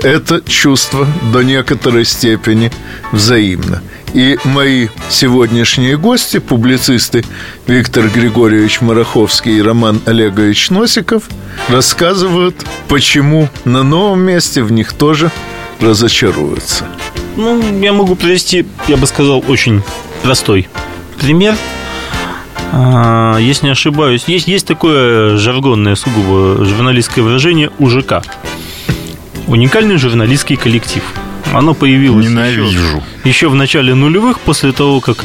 это 0.00 0.42
чувство 0.46 1.06
до 1.32 1.42
некоторой 1.42 2.04
степени 2.04 2.72
взаимно. 3.12 3.82
И 4.14 4.38
мои 4.44 4.88
сегодняшние 5.08 5.96
гости, 5.96 6.38
публицисты 6.38 7.24
Виктор 7.66 8.08
Григорьевич 8.08 8.80
Мараховский 8.80 9.58
и 9.58 9.62
Роман 9.62 10.00
Олегович 10.04 10.70
Носиков, 10.70 11.24
рассказывают, 11.68 12.56
почему 12.88 13.48
на 13.64 13.82
новом 13.82 14.20
месте 14.20 14.62
в 14.62 14.72
них 14.72 14.92
тоже 14.92 15.30
разочаруются. 15.80 16.86
Ну, 17.36 17.80
я 17.80 17.92
могу 17.92 18.14
привести, 18.14 18.66
я 18.88 18.96
бы 18.96 19.06
сказал, 19.06 19.42
очень 19.48 19.82
простой 20.22 20.68
пример. 21.18 21.54
А, 22.74 23.36
Если 23.38 23.66
не 23.66 23.72
ошибаюсь, 23.72 24.24
есть, 24.26 24.48
есть 24.48 24.66
такое 24.66 25.36
жаргонное, 25.36 25.94
сугубо 25.94 26.64
журналистское 26.64 27.22
выражение 27.22 27.70
УЖК. 27.78 28.22
Уникальный 29.46 29.98
журналистский 29.98 30.56
коллектив. 30.56 31.02
Оно 31.52 31.74
появилось 31.74 32.24
Ненавижу. 32.24 32.64
Еще, 32.64 33.02
еще 33.28 33.48
в 33.48 33.54
начале 33.54 33.94
нулевых, 33.94 34.40
после 34.40 34.72
того, 34.72 35.00
как 35.00 35.18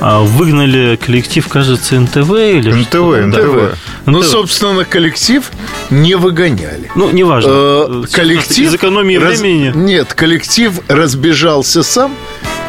а, 0.00 0.20
выгнали 0.20 0.94
коллектив, 0.96 1.48
кажется, 1.48 1.98
НТВ 1.98 2.30
или 2.30 2.72
НТВ, 2.72 2.86
что-то. 2.88 3.22
Да. 3.22 3.26
НТВ. 3.26 3.78
Ну, 4.06 4.18
НТВ. 4.20 4.28
собственно, 4.28 4.84
коллектив 4.84 5.50
не 5.90 6.14
выгоняли. 6.14 6.88
Ну, 6.94 7.10
неважно. 7.10 7.48
Э, 7.50 8.02
коллектив 8.12 8.68
Из 8.68 8.74
экономии 8.76 9.16
раз- 9.16 9.40
времени. 9.40 9.72
Нет, 9.74 10.14
коллектив 10.14 10.78
разбежался 10.86 11.82
сам 11.82 12.14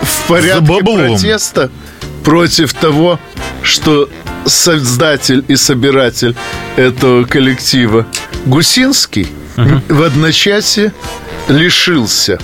в 0.02 0.28
порядке 0.28 0.66
протеста 0.84 1.70
против 2.28 2.74
того, 2.74 3.22
что 3.64 4.10
создатель 4.46 5.46
и 5.48 5.56
собиратель 5.56 6.36
этого 6.76 7.24
коллектива 7.24 8.06
Гусинский 8.46 9.30
в 9.56 10.04
одночасье 10.04 10.92
лишился 11.48 12.38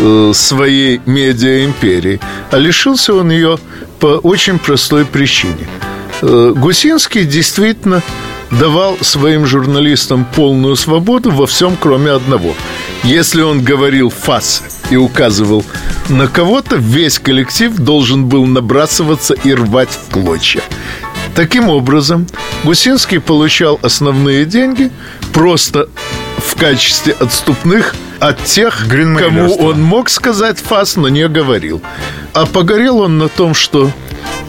э, 0.00 0.32
своей 0.34 1.00
медиа-империи. 1.06 2.20
А 2.50 2.58
лишился 2.58 3.14
он 3.14 3.30
ее 3.30 3.58
по 4.00 4.18
очень 4.24 4.58
простой 4.58 5.04
причине. 5.04 5.68
Э, 6.20 6.52
Гусинский 6.56 7.24
действительно 7.24 8.02
давал 8.50 8.98
своим 9.02 9.46
журналистам 9.46 10.26
полную 10.34 10.74
свободу 10.74 11.30
во 11.30 11.46
всем, 11.46 11.76
кроме 11.80 12.10
одного. 12.10 12.56
Если 13.04 13.42
он 13.42 13.62
говорил 13.62 14.10
фас 14.10 14.62
и 14.90 14.96
указывал 14.96 15.64
на 16.08 16.26
кого-то, 16.26 16.76
весь 16.76 17.18
коллектив 17.18 17.74
должен 17.74 18.26
был 18.26 18.46
набрасываться 18.46 19.34
и 19.34 19.54
рвать 19.54 19.90
в 19.90 20.12
клочья. 20.12 20.62
Таким 21.34 21.68
образом, 21.68 22.26
Гусинский 22.64 23.20
получал 23.20 23.78
основные 23.82 24.44
деньги 24.44 24.90
просто 25.32 25.88
в 26.38 26.56
качестве 26.56 27.12
отступных 27.12 27.94
от 28.18 28.44
тех, 28.44 28.86
кому 28.88 29.54
он 29.54 29.82
мог 29.82 30.10
сказать 30.10 30.58
фас, 30.58 30.96
но 30.96 31.08
не 31.08 31.28
говорил. 31.28 31.80
А 32.32 32.46
погорел 32.46 32.98
он 32.98 33.18
на 33.18 33.28
том, 33.28 33.54
что 33.54 33.92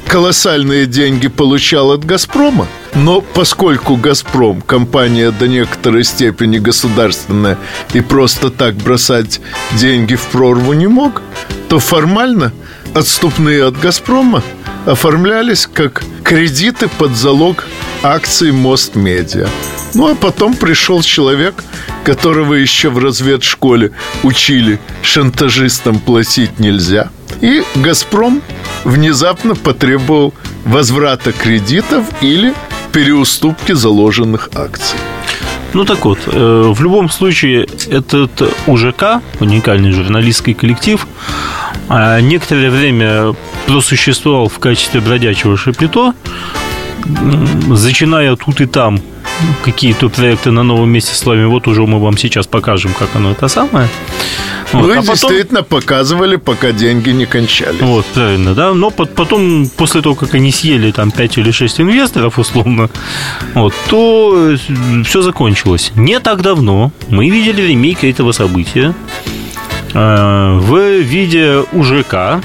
колоссальные 0.09 0.87
деньги 0.87 1.27
получал 1.27 1.91
от 1.91 2.03
«Газпрома», 2.03 2.67
но 2.95 3.21
поскольку 3.21 3.95
«Газпром» 3.95 4.61
компания 4.61 5.29
до 5.29 5.47
некоторой 5.47 6.03
степени 6.03 6.57
государственная 6.57 7.59
и 7.93 8.01
просто 8.01 8.49
так 8.49 8.73
бросать 8.75 9.39
деньги 9.73 10.15
в 10.15 10.23
прорву 10.23 10.73
не 10.73 10.87
мог, 10.87 11.21
то 11.69 11.77
формально 11.77 12.51
отступные 12.95 13.63
от 13.63 13.79
«Газпрома» 13.79 14.41
оформлялись 14.87 15.67
как 15.71 16.03
кредиты 16.23 16.87
под 16.87 17.15
залог 17.15 17.65
акций 18.01 18.51
«Мост 18.51 18.95
Медиа». 18.95 19.47
Ну, 19.93 20.11
а 20.11 20.15
потом 20.15 20.55
пришел 20.55 21.03
человек, 21.03 21.63
которого 22.03 22.55
еще 22.55 22.89
в 22.89 22.97
разведшколе 22.97 23.91
учили 24.23 24.79
шантажистам 25.03 25.99
платить 25.99 26.59
нельзя. 26.59 27.11
И 27.41 27.63
«Газпром» 27.75 28.41
внезапно 28.83 29.55
потребовал 29.55 30.33
возврата 30.65 31.31
кредитов 31.31 32.05
или 32.21 32.53
переуступки 32.91 33.73
заложенных 33.73 34.49
акций. 34.55 34.97
Ну 35.73 35.85
так 35.85 36.05
вот, 36.05 36.19
э, 36.25 36.73
в 36.75 36.81
любом 36.81 37.09
случае 37.09 37.67
этот 37.89 38.41
УЖК, 38.65 39.21
уникальный 39.39 39.91
журналистский 39.91 40.53
коллектив, 40.53 41.05
а, 41.87 42.19
некоторое 42.19 42.71
время 42.71 43.35
просуществовал 43.67 44.49
в 44.49 44.57
качестве 44.59 44.99
бродячего 44.99 45.57
шапито, 45.57 46.13
зачиная 47.69 48.35
тут 48.35 48.61
и 48.61 48.65
там 48.65 48.99
какие-то 49.63 50.09
проекты 50.09 50.51
на 50.51 50.63
новом 50.63 50.89
месте 50.89 51.15
с 51.15 51.25
вами. 51.25 51.45
Вот 51.45 51.67
уже 51.67 51.83
мы 51.83 51.99
вам 51.99 52.17
сейчас 52.17 52.47
покажем, 52.47 52.93
как 52.97 53.09
оно 53.15 53.31
это 53.31 53.47
самое. 53.47 53.87
Ну 54.73 54.79
Вот, 54.81 54.89
и 54.89 54.91
а 54.93 54.95
потом- 55.01 55.15
действительно 55.15 55.63
показывали, 55.63 56.35
пока 56.35 56.71
деньги 56.71 57.09
не 57.09 57.25
кончались. 57.25 57.81
Вот, 57.81 58.05
правильно, 58.07 58.53
да. 58.53 58.73
Но 58.73 58.89
пот- 58.89 59.15
потом, 59.15 59.67
после 59.77 60.01
того, 60.01 60.15
как 60.15 60.35
они 60.35 60.51
съели 60.51 60.91
там 60.91 61.11
5 61.11 61.37
или 61.39 61.51
6 61.51 61.81
инвесторов, 61.81 62.37
условно, 62.39 62.89
вот, 63.55 63.73
то 63.89 64.55
все 65.05 65.21
закончилось. 65.21 65.91
Не 65.95 66.19
так 66.19 66.41
давно 66.41 66.91
мы 67.09 67.29
видели 67.29 67.63
ремейк 67.63 68.03
этого 68.03 68.31
события 68.31 68.93
э, 69.93 70.57
в 70.59 70.99
виде 71.01 71.63
УЖК, 71.71 72.41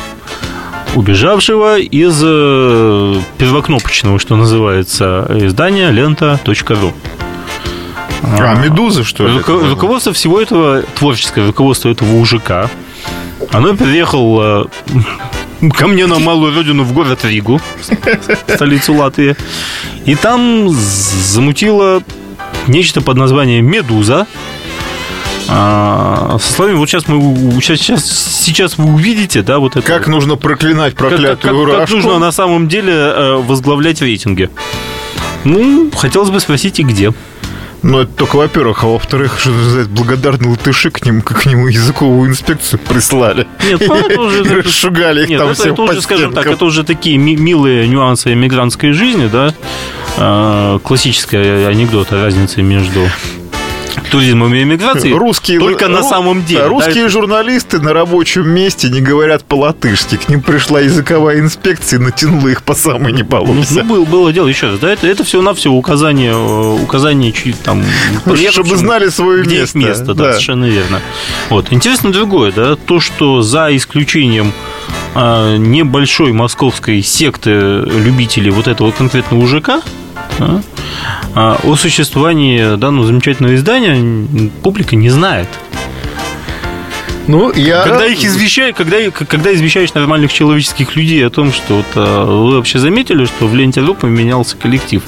убежавшего 0.94 1.78
из 1.78 2.20
э, 2.24 3.20
первокнопочного, 3.38 4.18
что 4.18 4.36
называется, 4.36 5.26
издания 5.42 5.90
лента.ру. 5.90 6.94
А, 8.38 8.54
медуза, 8.54 9.04
что 9.04 9.26
ли? 9.26 9.38
Руко- 9.38 9.68
руководство 9.70 10.12
всего 10.12 10.40
этого, 10.40 10.82
творческое 10.94 11.46
руководство 11.46 11.88
этого 11.90 12.16
УЖК, 12.16 12.70
оно 13.50 13.76
переехало 13.76 14.68
э, 15.60 15.68
ко 15.70 15.86
мне 15.86 16.06
на 16.06 16.18
малую 16.18 16.54
родину 16.54 16.84
в 16.84 16.92
город 16.92 17.24
Ригу, 17.24 17.60
столицу 18.46 18.94
Латвии, 18.94 19.36
и 20.06 20.14
там 20.14 20.68
замутило 20.70 22.02
нечто 22.66 23.00
под 23.00 23.16
названием 23.16 23.66
«Медуза», 23.66 24.26
а, 25.46 26.38
со 26.40 26.52
словами, 26.54 26.76
вот 26.76 26.88
сейчас 26.88 27.06
мы 27.06 27.20
сейчас, 27.60 27.78
сейчас, 27.78 28.40
сейчас 28.42 28.78
вы 28.78 28.86
увидите, 28.94 29.42
да, 29.42 29.58
вот 29.58 29.76
это. 29.76 29.86
Как 29.86 30.06
нужно 30.08 30.36
проклинать 30.36 30.94
как, 30.94 31.10
как- 31.10 31.18
проклятую 31.18 31.66
как 31.66 31.78
Рашку? 31.80 31.96
нужно 31.96 32.18
на 32.18 32.32
самом 32.32 32.66
деле 32.66 32.92
э, 32.94 33.34
возглавлять 33.46 34.00
рейтинги. 34.00 34.48
Ну, 35.44 35.90
хотелось 35.94 36.30
бы 36.30 36.40
спросить, 36.40 36.80
и 36.80 36.82
где. 36.82 37.12
Ну, 37.84 38.00
это 38.00 38.12
только, 38.12 38.36
во-первых, 38.36 38.82
а 38.82 38.86
во-вторых, 38.86 39.38
что 39.38 39.50
называется, 39.50 39.90
благодарные 39.92 40.50
латыши 40.50 40.90
к 40.90 41.04
нему, 41.04 41.20
к 41.20 41.44
нему 41.44 41.68
языковую 41.68 42.30
инспекцию 42.30 42.80
прислали. 42.80 43.46
Нет, 43.62 43.82
ну, 43.86 43.94
это 43.94 44.20
уже- 44.20 44.44
расшугали 44.62 45.26
их 45.30 45.38
там 45.38 45.48
это, 45.50 45.54
всем 45.60 45.74
это 45.74 45.82
уже, 45.82 46.00
скажем 46.00 46.32
так, 46.32 46.46
это 46.46 46.64
уже 46.64 46.82
такие 46.82 47.18
ми- 47.18 47.36
милые 47.36 47.86
нюансы 47.86 48.32
эмигрантской 48.32 48.92
жизни, 48.92 49.28
да. 49.30 49.52
А, 50.16 50.78
Классический 50.78 51.36
анекдот 51.36 52.10
о 52.12 52.22
разнице 52.22 52.62
между 52.62 53.00
туризмом 54.10 54.54
и 54.54 54.62
эмиграцией. 54.62 55.14
Русские, 55.18 55.58
только 55.60 55.88
на 55.88 55.98
ру- 55.98 56.08
самом 56.08 56.44
деле. 56.44 56.60
да, 56.60 56.64
да, 56.64 56.70
русские 56.70 57.04
это- 57.04 57.08
журналисты 57.08 57.80
на 57.80 57.92
рабочем 57.92 58.48
месте 58.48 58.88
не 58.88 59.00
говорят 59.00 59.44
по-латышски. 59.44 60.16
К 60.16 60.28
ним 60.28 60.42
пришла 60.42 60.80
языковая 60.80 61.40
инспекция 61.40 61.98
и 61.98 62.02
натянула 62.02 62.48
их 62.48 62.62
по 62.62 62.74
самой 62.74 63.12
не 63.12 63.22
Ну, 63.22 63.28
получится. 63.28 63.82
ну, 63.82 63.84
было, 63.84 64.04
было 64.04 64.32
дело, 64.32 64.48
еще 64.48 64.70
раз, 64.70 64.78
да, 64.78 64.92
это, 64.92 65.06
это 65.06 65.24
все-навсего 65.24 65.76
указание, 65.76 66.32
э, 66.32 66.82
указание 66.82 67.32
чьи- 67.32 67.54
там... 67.62 67.82
Чтобы 68.50 68.76
знали 68.76 69.08
свое 69.08 69.44
место. 69.44 69.78
место, 69.78 70.04
да, 70.14 70.14
Да. 70.14 70.30
совершенно 70.32 70.64
верно. 70.66 71.00
Вот. 71.50 71.72
Интересно 71.72 72.12
другое, 72.12 72.52
да, 72.52 72.76
то, 72.76 73.00
что 73.00 73.42
за 73.42 73.74
исключением 73.76 74.52
а, 75.14 75.56
небольшой 75.56 76.32
московской 76.32 77.02
секты 77.02 77.50
любителей 77.50 78.50
вот 78.50 78.66
этого 78.68 78.90
конкретного 78.90 79.42
УЖК, 79.44 79.66
да, 79.66 79.82
а, 80.38 81.60
о 81.62 81.76
существовании 81.76 82.76
данного 82.76 83.06
замечательного 83.06 83.54
издания 83.54 84.50
публика 84.62 84.96
не 84.96 85.10
знает. 85.10 85.48
Ну, 87.26 87.52
я... 87.52 87.82
Когда 87.84 88.06
их 88.06 88.22
извещают, 88.22 88.76
когда, 88.76 89.10
когда 89.10 89.54
извещаешь 89.54 89.94
нормальных 89.94 90.32
человеческих 90.32 90.94
людей 90.94 91.26
о 91.26 91.30
том, 91.30 91.52
что 91.52 91.76
вот, 91.76 91.86
а, 91.94 92.24
вы 92.24 92.56
вообще 92.56 92.78
заметили, 92.78 93.24
что 93.24 93.46
в 93.46 93.54
ленте 93.54 93.80
ру 93.80 93.94
поменялся 93.94 94.56
коллектив. 94.56 95.02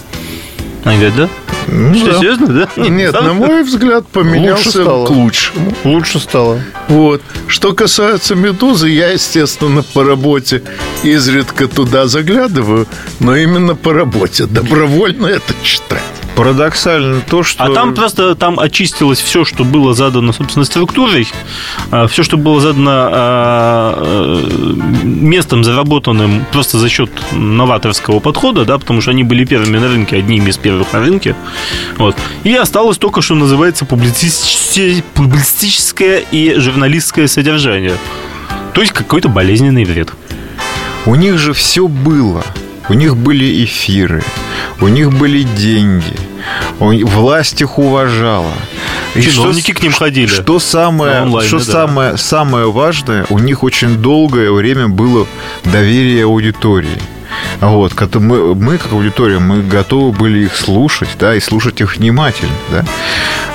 Они 0.84 0.96
говорят, 0.98 1.16
да? 1.16 1.28
Ну 1.68 1.94
что, 1.94 2.12
да. 2.12 2.18
серьезно, 2.18 2.46
да? 2.46 2.68
Нет, 2.76 3.12
на 3.12 3.32
мой 3.32 3.62
взгляд, 3.62 4.04
Лучше 4.04 4.12
поменялся 4.12 4.70
стало. 4.70 5.06
к 5.06 5.10
лучшему. 5.10 5.72
Лучше 5.84 6.20
стало. 6.20 6.60
Вот. 6.88 7.22
Что 7.48 7.72
касается 7.72 8.34
«Медузы», 8.34 8.88
я, 8.88 9.10
естественно, 9.10 9.82
по 9.82 10.04
работе 10.04 10.62
изредка 11.02 11.68
туда 11.68 12.06
заглядываю, 12.06 12.86
но 13.20 13.36
именно 13.36 13.74
по 13.74 13.92
работе. 13.92 14.46
Добровольно 14.46 15.26
это 15.26 15.54
читать. 15.62 16.02
Парадоксально 16.36 17.22
то, 17.22 17.42
что... 17.42 17.64
А 17.64 17.70
там 17.70 17.94
просто 17.94 18.34
там 18.34 18.60
очистилось 18.60 19.18
все, 19.20 19.46
что 19.46 19.64
было 19.64 19.94
задано, 19.94 20.34
собственно, 20.34 20.66
структурой, 20.66 21.26
все, 22.08 22.22
что 22.22 22.36
было 22.36 22.60
задано 22.60 22.90
а, 22.92 24.46
местом, 25.02 25.64
заработанным 25.64 26.44
просто 26.52 26.76
за 26.76 26.90
счет 26.90 27.10
новаторского 27.32 28.20
подхода, 28.20 28.66
да, 28.66 28.76
потому 28.76 29.00
что 29.00 29.12
они 29.12 29.24
были 29.24 29.46
первыми 29.46 29.78
на 29.78 29.88
рынке, 29.88 30.16
одними 30.16 30.50
из 30.50 30.58
первых 30.58 30.92
на 30.92 31.00
рынке. 31.00 31.34
Вот. 31.98 32.16
И 32.44 32.54
осталось 32.54 32.98
только, 32.98 33.22
что 33.22 33.34
называется, 33.34 33.84
публицисти- 33.84 35.02
публицистическое 35.14 36.18
и 36.30 36.54
журналистское 36.54 37.26
содержание. 37.26 37.96
То 38.74 38.80
есть 38.80 38.92
какой-то 38.92 39.28
болезненный 39.28 39.84
вред. 39.84 40.10
У 41.06 41.14
них 41.14 41.38
же 41.38 41.52
все 41.52 41.88
было. 41.88 42.44
У 42.88 42.94
них 42.94 43.16
были 43.16 43.64
эфиры, 43.64 44.22
у 44.80 44.86
них 44.86 45.12
были 45.12 45.42
деньги, 45.42 46.14
власть 46.78 47.60
их 47.60 47.80
уважала. 47.80 48.52
И 49.16 49.22
Чиновники 49.22 49.72
к 49.72 49.82
ним 49.82 49.90
ходили. 49.92 50.28
Что 50.28 50.60
самое, 50.60 51.14
На 51.14 51.22
онлайне, 51.22 51.48
что 51.48 51.58
да. 51.58 51.64
самое, 51.64 52.16
самое 52.16 52.70
важное, 52.70 53.26
у 53.28 53.40
них 53.40 53.64
очень 53.64 53.96
долгое 53.96 54.52
время 54.52 54.86
было 54.86 55.26
доверие 55.64 56.26
аудитории. 56.26 56.96
Вот, 57.60 57.94
мы, 58.20 58.54
мы, 58.54 58.78
как 58.78 58.92
аудитория, 58.92 59.38
мы 59.38 59.62
готовы 59.62 60.12
были 60.12 60.44
их 60.44 60.56
слушать, 60.56 61.10
да, 61.18 61.34
и 61.34 61.40
слушать 61.40 61.80
их 61.80 61.96
внимательно, 61.96 62.52
да. 62.70 62.84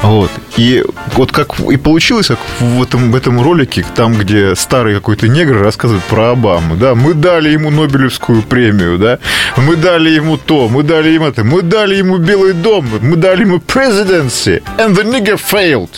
Вот. 0.01 0.31
И 0.57 0.83
вот 1.15 1.31
как 1.31 1.59
и 1.59 1.77
получилось, 1.77 2.27
как 2.27 2.39
в 2.59 2.83
этом, 2.83 3.11
в 3.11 3.15
этом 3.15 3.41
ролике, 3.41 3.85
там, 3.95 4.15
где 4.15 4.55
старый 4.55 4.95
какой-то 4.95 5.27
негр 5.27 5.59
рассказывает 5.59 6.03
про 6.05 6.31
Обаму, 6.31 6.75
да, 6.75 6.93
мы 6.95 7.13
дали 7.13 7.49
ему 7.49 7.69
Нобелевскую 7.69 8.43
премию, 8.43 8.97
да, 8.97 9.19
мы 9.57 9.75
дали 9.75 10.09
ему 10.09 10.37
то, 10.37 10.67
мы 10.67 10.83
дали 10.83 11.09
ему 11.09 11.27
это, 11.27 11.43
мы 11.43 11.61
дали 11.61 11.95
ему 11.95 12.17
Белый 12.17 12.53
дом, 12.53 12.87
мы 13.01 13.15
дали 13.15 13.41
ему 13.41 13.57
presidency, 13.57 14.61
and 14.77 14.95
the 14.95 15.03
nigger 15.03 15.39
failed. 15.39 15.89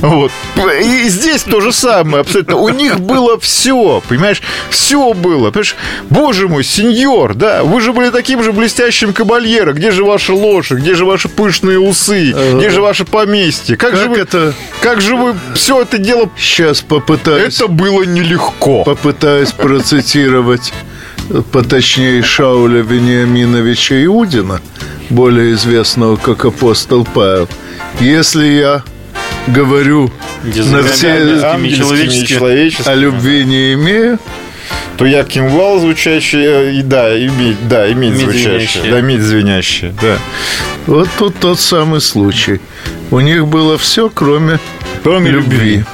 Вот. 0.00 0.32
И 0.82 1.08
здесь 1.08 1.42
то 1.42 1.60
же 1.60 1.72
самое 1.72 2.22
абсолютно. 2.22 2.56
У 2.56 2.68
них 2.68 3.00
было 3.00 3.38
все, 3.38 4.02
понимаешь, 4.08 4.42
все 4.70 5.12
было. 5.12 5.50
Понимаешь, 5.50 5.76
боже 6.10 6.48
мой, 6.48 6.64
сеньор, 6.64 7.34
да, 7.34 7.62
вы 7.62 7.80
же 7.80 7.92
были 7.92 8.10
таким 8.10 8.42
же 8.42 8.52
блестящим 8.52 9.12
кабальеро. 9.12 9.72
Где 9.72 9.90
же 9.90 10.04
ваша 10.04 10.34
лошадь? 10.34 10.78
Где 10.78 10.94
же 10.94 11.04
ваши 11.04 11.28
пышные 11.28 11.78
усы? 11.78 12.34
Где 12.54 12.70
же 12.70 12.80
ваше 12.80 13.04
поместье? 13.04 13.76
Как, 13.76 13.91
же 13.96 14.02
Как 14.02 14.10
вы, 14.10 14.18
это... 14.18 14.54
как 14.80 15.00
же 15.00 15.16
вы 15.16 15.34
все 15.54 15.82
это 15.82 15.98
дело... 15.98 16.30
Сейчас 16.36 16.80
попытаюсь... 16.80 17.56
Это 17.56 17.68
было 17.68 18.02
нелегко. 18.02 18.84
Попытаюсь 18.84 19.52
процитировать 19.52 20.72
э, 21.30 21.42
поточнее 21.52 22.22
Шауля 22.22 22.82
Вениаминовича 22.82 24.04
Иудина, 24.04 24.60
более 25.10 25.52
известного 25.52 26.16
как 26.16 26.44
апостол 26.44 27.06
Павел. 27.14 27.48
Если 28.00 28.46
я 28.46 28.82
говорю 29.46 30.10
на 30.44 30.82
все 30.82 31.40
человеческими. 32.26 32.88
о 32.88 32.94
любви 32.94 33.44
не 33.44 33.74
имею, 33.74 34.18
то 34.96 35.06
я 35.06 35.24
кимвал 35.24 35.78
звучащий, 35.80 36.44
э, 36.44 36.72
и 36.74 36.82
да, 36.82 37.16
иметь, 37.18 37.68
да, 37.68 37.90
иметь 37.92 38.12
Медь 38.12 38.20
звучащее, 38.20 38.58
звенящее. 38.58 38.90
да, 38.92 39.00
медь 39.00 39.20
звенящее, 39.20 39.94
да. 40.00 40.18
вот 40.86 41.08
тут 41.18 41.36
тот 41.40 41.60
самый 41.60 42.00
случай. 42.00 42.60
У 43.10 43.20
них 43.20 43.46
было 43.46 43.78
все, 43.78 44.08
кроме 44.08 44.58
Кроме 45.02 45.30
любви. 45.30 45.84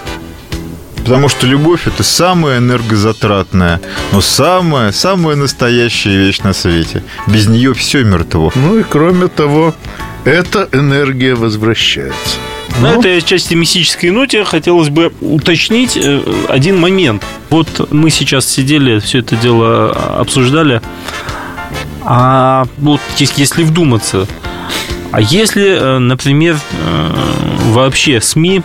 Потому 0.97 1.31
что 1.31 1.47
любовь 1.47 1.87
это 1.87 2.03
самая 2.03 2.59
энергозатратная, 2.59 3.81
но 4.13 4.21
самая, 4.21 4.93
самая 4.93 5.37
настоящая 5.37 6.17
вещь 6.19 6.41
на 6.41 6.53
свете. 6.53 7.03
Без 7.27 7.47
нее 7.49 7.73
все 7.73 8.05
мертво. 8.05 8.53
Ну 8.55 8.79
и 8.79 8.83
кроме 8.83 9.29
того, 9.29 9.75
эта 10.25 10.69
энергия 10.73 11.35
возвращается. 11.35 12.37
На 12.81 12.93
Ну, 12.95 13.01
этой 13.01 13.21
части 13.23 13.55
мистической 13.55 14.11
ноте 14.11 14.45
хотелось 14.45 14.89
бы 14.89 15.13
уточнить 15.21 15.97
э, 15.97 16.21
один 16.49 16.79
момент. 16.79 17.25
Вот 17.51 17.91
мы 17.93 18.11
сейчас 18.11 18.47
сидели, 18.47 18.99
все 19.01 19.19
это 19.19 19.37
дело 19.37 19.91
обсуждали. 20.19 20.81
А 22.03 22.67
вот 22.79 23.01
ес- 23.19 23.33
если 23.37 23.65
вдуматься, 23.65 24.27
а 25.11 25.21
если, 25.21 25.67
э, 25.77 25.99
например, 25.99 26.57
э, 26.85 27.11
вообще 27.71 28.21
СМИ 28.21 28.63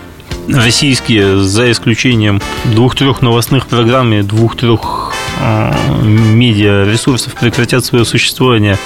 российские, 0.47 1.39
за 1.39 1.71
исключением 1.71 2.41
двух-трех 2.65 3.21
новостных 3.21 3.65
программ 3.67 4.13
и 4.13 4.21
двух-трех 4.21 5.13
э, 5.41 5.71
медиаресурсов 6.03 7.33
прекратят 7.33 7.83
свое 7.83 8.05
существование, 8.05 8.77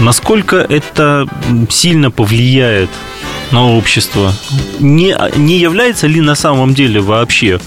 насколько 0.00 0.56
это 0.56 1.26
сильно 1.70 2.10
повлияет 2.10 2.90
на 3.52 3.76
общество? 3.76 4.32
Не, 4.80 5.16
не 5.36 5.58
является 5.58 6.06
ли 6.06 6.20
на 6.20 6.34
самом 6.34 6.74
деле 6.74 7.00
вообще 7.00 7.60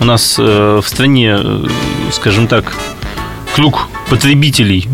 у 0.00 0.04
нас 0.04 0.36
э, 0.38 0.80
в 0.82 0.88
стране, 0.88 1.36
э, 1.38 1.66
скажем 2.12 2.46
так, 2.46 2.72
круг 3.54 3.88
потребителей 4.08 4.88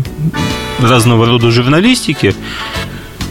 разного 0.79 1.25
рода 1.25 1.51
журналистики 1.51 2.35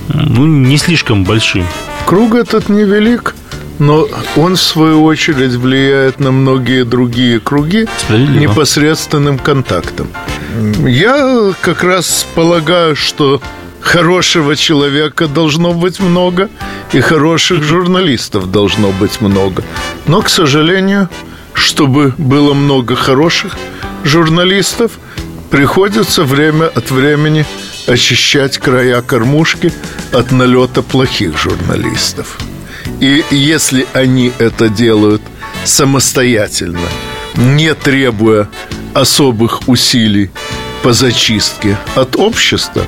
ну, 0.08 0.46
не 0.46 0.78
слишком 0.78 1.24
большим? 1.24 1.66
Круг 2.06 2.34
этот 2.34 2.68
невелик, 2.68 3.34
но 3.78 4.06
он, 4.36 4.56
в 4.56 4.60
свою 4.60 5.04
очередь, 5.04 5.52
влияет 5.52 6.20
на 6.20 6.30
многие 6.30 6.84
другие 6.84 7.40
круги 7.40 7.86
Справедливо. 7.98 8.40
непосредственным 8.40 9.38
контактом. 9.38 10.08
Я 10.86 11.52
как 11.60 11.84
раз 11.84 12.26
полагаю, 12.34 12.96
что 12.96 13.40
хорошего 13.80 14.56
человека 14.56 15.26
должно 15.26 15.72
быть 15.72 16.00
много, 16.00 16.48
и 16.92 17.00
хороших 17.00 17.62
журналистов 17.62 18.50
должно 18.50 18.90
быть 18.92 19.20
много. 19.20 19.62
Но, 20.06 20.22
к 20.22 20.28
сожалению, 20.28 21.08
чтобы 21.54 22.14
было 22.18 22.54
много 22.54 22.96
хороших 22.96 23.56
журналистов, 24.04 24.92
приходится 25.50 26.24
время 26.24 26.66
от 26.66 26.90
времени 26.90 27.44
очищать 27.86 28.58
края 28.58 29.02
кормушки 29.02 29.72
от 30.12 30.32
налета 30.32 30.82
плохих 30.82 31.38
журналистов. 31.38 32.38
И 33.00 33.24
если 33.30 33.86
они 33.92 34.32
это 34.38 34.68
делают 34.68 35.22
самостоятельно, 35.64 36.88
не 37.36 37.74
требуя 37.74 38.48
особых 38.94 39.68
усилий 39.68 40.30
по 40.82 40.92
зачистке 40.92 41.76
от 41.94 42.16
общества, 42.16 42.84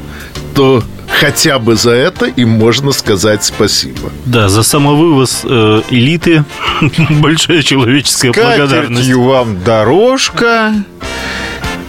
то 0.54 0.82
хотя 1.08 1.58
бы 1.58 1.76
за 1.76 1.92
это 1.92 2.26
им 2.26 2.50
можно 2.50 2.92
сказать 2.92 3.44
спасибо. 3.44 4.10
Да, 4.24 4.48
за 4.48 4.62
самовывоз 4.62 5.42
э, 5.44 5.82
элиты 5.90 6.44
большая 7.10 7.62
человеческая 7.62 8.32
благодарность. 8.32 8.88
Катертью 8.88 9.22
вам 9.22 9.62
дорожка, 9.62 10.74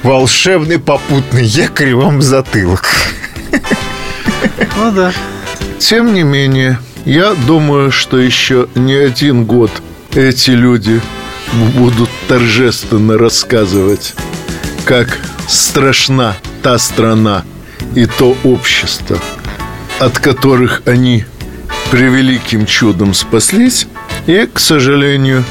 волшебный 0.03 0.79
попутный 0.79 1.45
якорь 1.45 1.93
вам 1.93 2.21
затылок. 2.21 2.85
Ну 4.75 4.91
да. 4.91 5.13
Тем 5.77 6.13
не 6.13 6.23
менее, 6.23 6.79
я 7.05 7.33
думаю, 7.33 7.91
что 7.91 8.17
еще 8.17 8.67
не 8.75 8.93
один 8.93 9.45
год 9.45 9.71
эти 10.15 10.51
люди 10.51 10.99
будут 11.75 12.09
торжественно 12.27 13.17
рассказывать, 13.17 14.15
как 14.85 15.19
страшна 15.47 16.35
та 16.61 16.77
страна 16.79 17.43
и 17.95 18.05
то 18.05 18.35
общество, 18.43 19.17
от 19.99 20.19
которых 20.19 20.83
они 20.85 21.25
превеликим 21.91 22.65
чудом 22.65 23.13
спаслись, 23.13 23.87
и, 24.25 24.47
к 24.51 24.59
сожалению, 24.59 25.43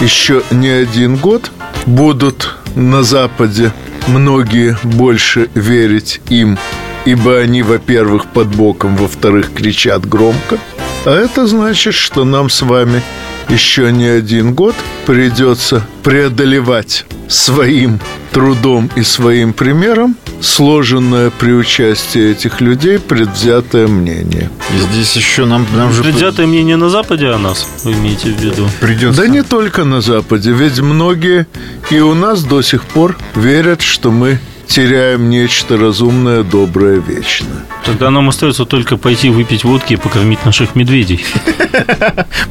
еще 0.00 0.42
не 0.50 0.68
один 0.68 1.16
год 1.16 1.50
будут 1.86 2.54
на 2.74 3.02
Западе 3.02 3.72
многие 4.06 4.76
больше 4.82 5.48
верить 5.54 6.20
им, 6.28 6.58
ибо 7.04 7.38
они, 7.38 7.62
во-первых, 7.62 8.26
под 8.26 8.48
боком, 8.48 8.96
во-вторых, 8.96 9.52
кричат 9.54 10.06
громко. 10.06 10.58
А 11.04 11.10
это 11.10 11.46
значит, 11.46 11.94
что 11.94 12.24
нам 12.24 12.50
с 12.50 12.62
вами 12.62 13.02
еще 13.48 13.92
не 13.92 14.06
один 14.06 14.54
год 14.54 14.74
придется 15.06 15.86
преодолевать 16.02 17.06
своим 17.28 18.00
трудом 18.36 18.90
и 18.96 19.02
своим 19.02 19.54
примером 19.54 20.14
сложенное 20.42 21.30
при 21.30 21.52
участии 21.52 22.32
этих 22.32 22.60
людей 22.60 22.98
предвзятое 22.98 23.88
мнение. 23.88 24.50
И 24.74 24.78
здесь 24.78 25.16
еще 25.16 25.46
нам, 25.46 25.66
нам 25.74 25.90
же 25.90 26.02
Предвзятое 26.02 26.46
мнение 26.46 26.76
на 26.76 26.90
Западе 26.90 27.28
о 27.28 27.38
нас, 27.38 27.66
вы 27.82 27.94
имеете 27.94 28.28
в 28.32 28.38
виду? 28.38 28.68
придется... 28.78 29.22
Да 29.22 29.26
не 29.26 29.42
только 29.42 29.84
на 29.84 30.02
Западе, 30.02 30.52
ведь 30.52 30.80
многие 30.80 31.46
и 31.88 31.98
у 32.00 32.12
нас 32.12 32.44
до 32.44 32.60
сих 32.60 32.82
пор 32.82 33.16
верят, 33.34 33.80
что 33.80 34.10
мы 34.10 34.38
теряем 34.66 35.30
нечто 35.30 35.78
разумное, 35.78 36.42
доброе, 36.42 37.00
вечное. 37.00 37.64
Тогда 37.86 38.10
нам 38.10 38.28
остается 38.28 38.66
только 38.66 38.98
пойти 38.98 39.30
выпить 39.30 39.64
водки 39.64 39.94
и 39.94 39.96
покормить 39.96 40.44
наших 40.44 40.74
медведей. 40.74 41.24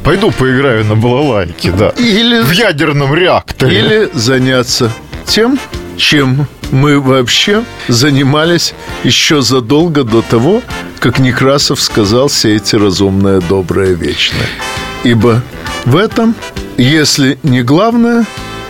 Пойду 0.03 0.31
поиграю 0.31 0.85
на 0.85 0.95
балалайке, 0.95 1.71
да. 1.71 1.89
Или, 1.89 2.41
В 2.41 2.51
ядерном 2.51 3.13
реакторе. 3.13 3.77
или 3.77 4.09
заняться 4.13 4.91
тем, 5.25 5.59
чем 5.97 6.47
мы 6.71 6.99
вообще 6.99 7.63
занимались 7.87 8.73
еще 9.03 9.41
задолго 9.41 10.03
до 10.03 10.21
того, 10.21 10.61
как 10.99 11.19
Некрасов 11.19 11.81
сказал 11.81 12.29
«сейте 12.29 12.77
разумное, 12.77 13.41
доброе, 13.41 13.93
вечное». 13.93 14.47
Ибо 15.03 15.43
в 15.85 15.95
этом, 15.95 16.35
если 16.77 17.37
не 17.43 17.61
главное, 17.61 18.25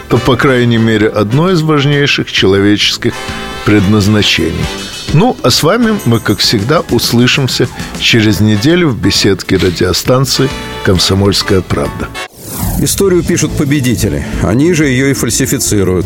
то, 0.10 0.18
по 0.18 0.36
крайней 0.36 0.78
мере, 0.78 1.08
одно 1.08 1.50
из 1.52 1.62
важнейших 1.62 2.32
человеческих 2.32 3.14
предназначений. 3.66 4.66
Ну, 5.14 5.38
а 5.44 5.50
с 5.50 5.64
вами 5.64 5.98
мы, 6.06 6.20
как 6.20 6.40
всегда, 6.40 6.82
услышимся 6.92 7.68
через 8.00 8.42
неделю 8.42 8.90
в 8.90 9.02
беседке 9.02 9.56
радиостанции 9.56 10.50
«Комсомольская 10.84 11.62
правда». 11.62 12.10
Историю 12.80 13.24
пишут 13.24 13.52
победители. 13.54 14.26
Они 14.44 14.74
же 14.74 14.88
ее 14.88 15.12
и 15.12 15.14
фальсифицируют. 15.14 16.06